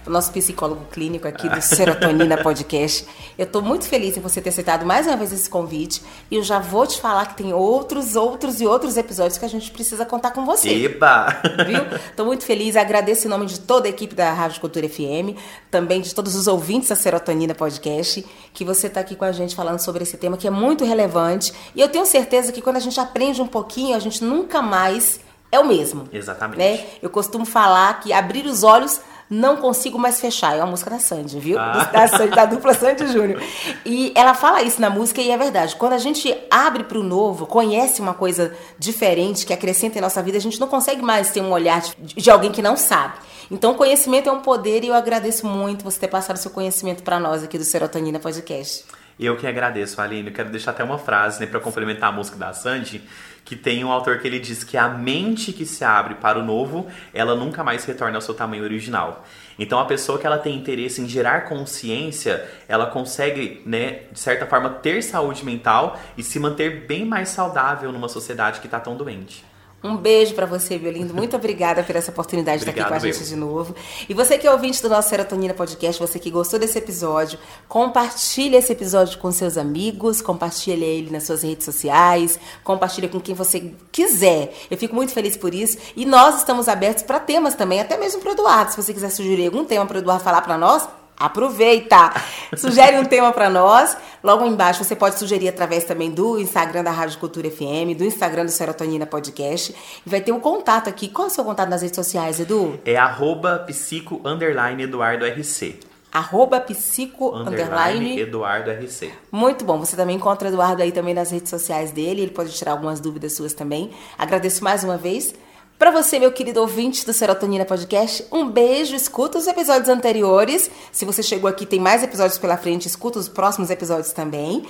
O 0.06 0.10
nosso 0.10 0.32
psicólogo 0.32 0.86
clínico 0.90 1.28
aqui 1.28 1.46
do 1.46 1.60
Serotonina 1.60 2.38
Podcast. 2.42 3.06
Eu 3.36 3.46
tô 3.46 3.60
muito 3.60 3.84
feliz 3.84 4.16
em 4.16 4.20
você 4.20 4.40
ter 4.40 4.48
aceitado 4.48 4.86
mais 4.86 5.06
uma 5.06 5.14
vez 5.14 5.30
esse 5.30 5.48
convite. 5.48 6.02
E 6.30 6.36
eu 6.36 6.42
já 6.42 6.58
vou 6.58 6.86
te 6.86 6.98
falar 6.98 7.26
que 7.26 7.36
tem 7.36 7.52
outros, 7.52 8.16
outros 8.16 8.62
e 8.62 8.66
outros 8.66 8.96
episódios 8.96 9.36
que 9.36 9.44
a 9.44 9.48
gente 9.48 9.70
precisa 9.70 10.06
contar 10.06 10.30
com 10.30 10.46
você. 10.46 10.86
Eba! 10.86 11.26
Viu? 11.68 11.98
Tô 12.16 12.24
muito 12.24 12.44
feliz, 12.44 12.76
agradeço 12.76 13.26
em 13.26 13.30
nome 13.30 13.44
de 13.44 13.60
toda 13.60 13.88
a 13.88 13.90
equipe 13.90 14.14
da 14.14 14.32
Rádio 14.32 14.58
Cultura 14.62 14.88
FM, 14.88 15.36
também 15.70 16.00
de 16.00 16.14
todos 16.14 16.34
os 16.34 16.46
ouvintes 16.46 16.88
da 16.88 16.96
Serotonina 16.96 17.54
Podcast, 17.54 18.24
que 18.54 18.64
você 18.64 18.88
tá 18.88 19.00
aqui 19.00 19.14
com 19.14 19.26
a 19.26 19.32
gente 19.32 19.54
falando 19.54 19.80
sobre 19.80 20.02
esse 20.02 20.16
tema 20.16 20.38
que 20.38 20.46
é 20.46 20.50
muito 20.50 20.82
relevante. 20.82 21.52
E 21.74 21.80
eu 21.80 21.88
tenho 21.90 22.06
certeza 22.06 22.52
que 22.52 22.62
quando 22.62 22.76
a 22.76 22.80
gente 22.80 22.98
aprende 22.98 23.42
um 23.42 23.46
pouquinho, 23.46 23.94
a 23.94 24.00
gente 24.00 24.24
nunca 24.24 24.62
mais 24.62 25.20
é 25.52 25.58
o 25.58 25.66
mesmo. 25.66 26.08
Exatamente. 26.12 26.58
Né? 26.58 26.86
Eu 27.02 27.10
costumo 27.10 27.44
falar 27.44 28.00
que 28.00 28.12
abrir 28.12 28.46
os 28.46 28.62
olhos 28.62 29.00
não 29.30 29.56
consigo 29.56 29.96
mais 29.96 30.20
fechar. 30.20 30.56
É 30.56 30.58
uma 30.58 30.72
música 30.72 30.90
da 30.90 30.98
Sandy, 30.98 31.38
viu? 31.38 31.58
Ah. 31.58 31.88
Da, 31.90 32.08
Sandy, 32.08 32.34
da 32.34 32.44
dupla 32.46 32.74
Sandy 32.74 33.06
Júnior. 33.06 33.42
E 33.84 34.12
ela 34.14 34.34
fala 34.34 34.62
isso 34.62 34.80
na 34.80 34.90
música 34.90 35.20
e 35.20 35.30
é 35.30 35.36
verdade. 35.36 35.76
Quando 35.76 35.92
a 35.92 35.98
gente 35.98 36.36
abre 36.50 36.84
para 36.84 36.98
o 36.98 37.02
novo, 37.02 37.46
conhece 37.46 38.00
uma 38.00 38.14
coisa 38.14 38.52
diferente 38.78 39.46
que 39.46 39.52
acrescenta 39.52 39.98
em 39.98 40.00
nossa 40.00 40.22
vida, 40.22 40.36
a 40.36 40.40
gente 40.40 40.58
não 40.58 40.66
consegue 40.66 41.02
mais 41.02 41.30
ter 41.30 41.40
um 41.40 41.52
olhar 41.52 41.80
de, 41.80 42.14
de 42.14 42.30
alguém 42.30 42.50
que 42.50 42.62
não 42.62 42.76
sabe. 42.76 43.14
Então, 43.50 43.74
conhecimento 43.74 44.28
é 44.28 44.32
um 44.32 44.40
poder 44.40 44.84
e 44.84 44.88
eu 44.88 44.94
agradeço 44.94 45.46
muito 45.46 45.84
você 45.84 45.98
ter 45.98 46.08
passado 46.08 46.36
seu 46.36 46.50
conhecimento 46.50 47.02
para 47.02 47.18
nós 47.18 47.42
aqui 47.42 47.58
do 47.58 47.64
Serotonina 47.64 48.18
Podcast. 48.18 48.84
Eu 49.22 49.36
que 49.36 49.46
agradeço, 49.46 50.00
Aline. 50.00 50.28
Eu 50.28 50.34
quero 50.34 50.48
deixar 50.48 50.70
até 50.70 50.82
uma 50.82 50.96
frase, 50.96 51.40
né, 51.40 51.46
para 51.46 51.60
complementar 51.60 52.08
a 52.08 52.12
música 52.12 52.38
da 52.38 52.54
Sandy, 52.54 53.02
que 53.44 53.54
tem 53.54 53.84
um 53.84 53.92
autor 53.92 54.18
que 54.18 54.26
ele 54.26 54.38
diz 54.38 54.64
que 54.64 54.78
a 54.78 54.88
mente 54.88 55.52
que 55.52 55.66
se 55.66 55.84
abre 55.84 56.14
para 56.14 56.38
o 56.38 56.42
novo, 56.42 56.88
ela 57.12 57.34
nunca 57.34 57.62
mais 57.62 57.84
retorna 57.84 58.16
ao 58.16 58.22
seu 58.22 58.32
tamanho 58.32 58.64
original. 58.64 59.26
Então, 59.58 59.78
a 59.78 59.84
pessoa 59.84 60.18
que 60.18 60.26
ela 60.26 60.38
tem 60.38 60.56
interesse 60.56 61.02
em 61.02 61.08
gerar 61.08 61.42
consciência, 61.42 62.48
ela 62.66 62.86
consegue, 62.86 63.60
né, 63.66 64.04
de 64.10 64.18
certa 64.18 64.46
forma, 64.46 64.70
ter 64.70 65.02
saúde 65.02 65.44
mental 65.44 66.00
e 66.16 66.22
se 66.22 66.40
manter 66.40 66.86
bem 66.86 67.04
mais 67.04 67.28
saudável 67.28 67.92
numa 67.92 68.08
sociedade 68.08 68.58
que 68.60 68.66
está 68.66 68.80
tão 68.80 68.96
doente. 68.96 69.49
Um 69.82 69.96
beijo 69.96 70.34
pra 70.34 70.44
você, 70.44 70.78
Biolindo. 70.78 71.14
Muito 71.14 71.34
obrigada 71.34 71.82
por 71.82 71.96
essa 71.96 72.10
oportunidade 72.10 72.58
de 72.58 72.68
estar 72.68 72.70
aqui 72.70 72.86
com 72.86 72.94
a 72.94 72.98
Obrigado, 72.98 73.16
gente 73.16 73.28
de 73.28 73.36
novo. 73.36 73.74
E 74.06 74.12
você 74.12 74.36
que 74.36 74.46
é 74.46 74.52
ouvinte 74.52 74.82
do 74.82 74.90
nosso 74.90 75.08
Serotonina 75.08 75.54
Podcast, 75.54 75.98
você 75.98 76.18
que 76.18 76.30
gostou 76.30 76.58
desse 76.58 76.76
episódio, 76.76 77.38
compartilhe 77.66 78.56
esse 78.56 78.72
episódio 78.72 79.18
com 79.18 79.32
seus 79.32 79.56
amigos, 79.56 80.20
compartilhe 80.20 80.84
ele 80.84 81.10
nas 81.10 81.24
suas 81.24 81.42
redes 81.42 81.64
sociais, 81.64 82.38
compartilhe 82.62 83.08
com 83.08 83.18
quem 83.18 83.34
você 83.34 83.72
quiser. 83.90 84.54
Eu 84.70 84.76
fico 84.76 84.94
muito 84.94 85.12
feliz 85.12 85.34
por 85.34 85.54
isso. 85.54 85.78
E 85.96 86.04
nós 86.04 86.38
estamos 86.38 86.68
abertos 86.68 87.02
para 87.02 87.18
temas 87.18 87.54
também, 87.54 87.80
até 87.80 87.96
mesmo 87.96 88.20
pro 88.20 88.32
Eduardo. 88.32 88.72
Se 88.72 88.76
você 88.76 88.92
quiser 88.92 89.10
sugerir 89.10 89.46
algum 89.46 89.64
tema 89.64 89.86
pro 89.86 89.98
Eduardo 89.98 90.22
falar 90.22 90.42
pra 90.42 90.58
nós, 90.58 90.86
Aproveita! 91.20 92.14
Sugere 92.56 92.98
um 92.98 93.04
tema 93.04 93.30
para 93.30 93.50
nós. 93.50 93.94
Logo 94.24 94.46
embaixo 94.46 94.82
você 94.82 94.96
pode 94.96 95.18
sugerir 95.18 95.48
através 95.48 95.84
também 95.84 96.10
do 96.10 96.40
Instagram 96.40 96.82
da 96.82 96.90
Rádio 96.90 97.18
Cultura 97.18 97.50
FM, 97.50 97.94
do 97.96 98.04
Instagram 98.04 98.46
do 98.46 98.50
Serotonina 98.50 99.04
Podcast. 99.04 99.74
E 100.04 100.08
vai 100.08 100.22
ter 100.22 100.32
um 100.32 100.40
contato 100.40 100.88
aqui. 100.88 101.08
Qual 101.08 101.28
é 101.28 101.30
o 101.30 101.34
seu 101.34 101.44
contato 101.44 101.68
nas 101.68 101.82
redes 101.82 101.96
sociais, 101.96 102.40
Edu? 102.40 102.80
É 102.86 102.96
arroba 102.96 103.58
psico 103.66 104.18
underline 104.24 104.82
Eduardo 104.82 105.26
RC. 105.26 105.90
Arroba 106.12 106.58
psico 106.58 107.36
Underline. 107.36 108.18
Eduardo 108.18 108.70
RC. 108.70 109.12
Muito 109.30 109.64
bom. 109.64 109.78
Você 109.78 109.94
também 109.94 110.16
encontra 110.16 110.48
o 110.48 110.50
Eduardo 110.50 110.82
aí 110.82 110.90
também 110.90 111.14
nas 111.14 111.30
redes 111.30 111.48
sociais 111.48 111.92
dele. 111.92 112.22
Ele 112.22 112.30
pode 112.32 112.52
tirar 112.52 112.72
algumas 112.72 112.98
dúvidas 112.98 113.34
suas 113.34 113.54
também. 113.54 113.92
Agradeço 114.18 114.64
mais 114.64 114.82
uma 114.82 114.96
vez. 114.96 115.32
Para 115.80 115.92
você, 115.92 116.18
meu 116.18 116.30
querido 116.30 116.60
ouvinte 116.60 117.06
do 117.06 117.12
Serotonina 117.14 117.64
Podcast, 117.64 118.26
um 118.30 118.50
beijo. 118.50 118.94
Escuta 118.94 119.38
os 119.38 119.46
episódios 119.46 119.88
anteriores. 119.88 120.70
Se 120.92 121.06
você 121.06 121.22
chegou 121.22 121.48
aqui, 121.48 121.64
tem 121.64 121.80
mais 121.80 122.02
episódios 122.02 122.36
pela 122.36 122.58
frente. 122.58 122.86
Escuta 122.86 123.18
os 123.18 123.30
próximos 123.30 123.70
episódios 123.70 124.12
também. 124.12 124.68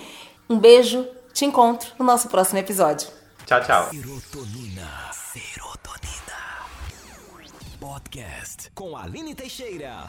Um 0.49 0.57
beijo. 0.57 1.05
Te 1.35 1.44
encontro 1.44 1.90
no 1.99 2.05
nosso 2.05 2.29
próximo 2.29 2.61
episódio. 2.61 3.09
Tchau, 3.44 3.61
tchau. 3.61 3.90
Serotonina. 3.90 5.11
Serotonina. 5.33 6.38
Podcast 7.81 8.70
com 8.73 8.96
Aline 8.96 9.35
Teixeira. 9.35 10.09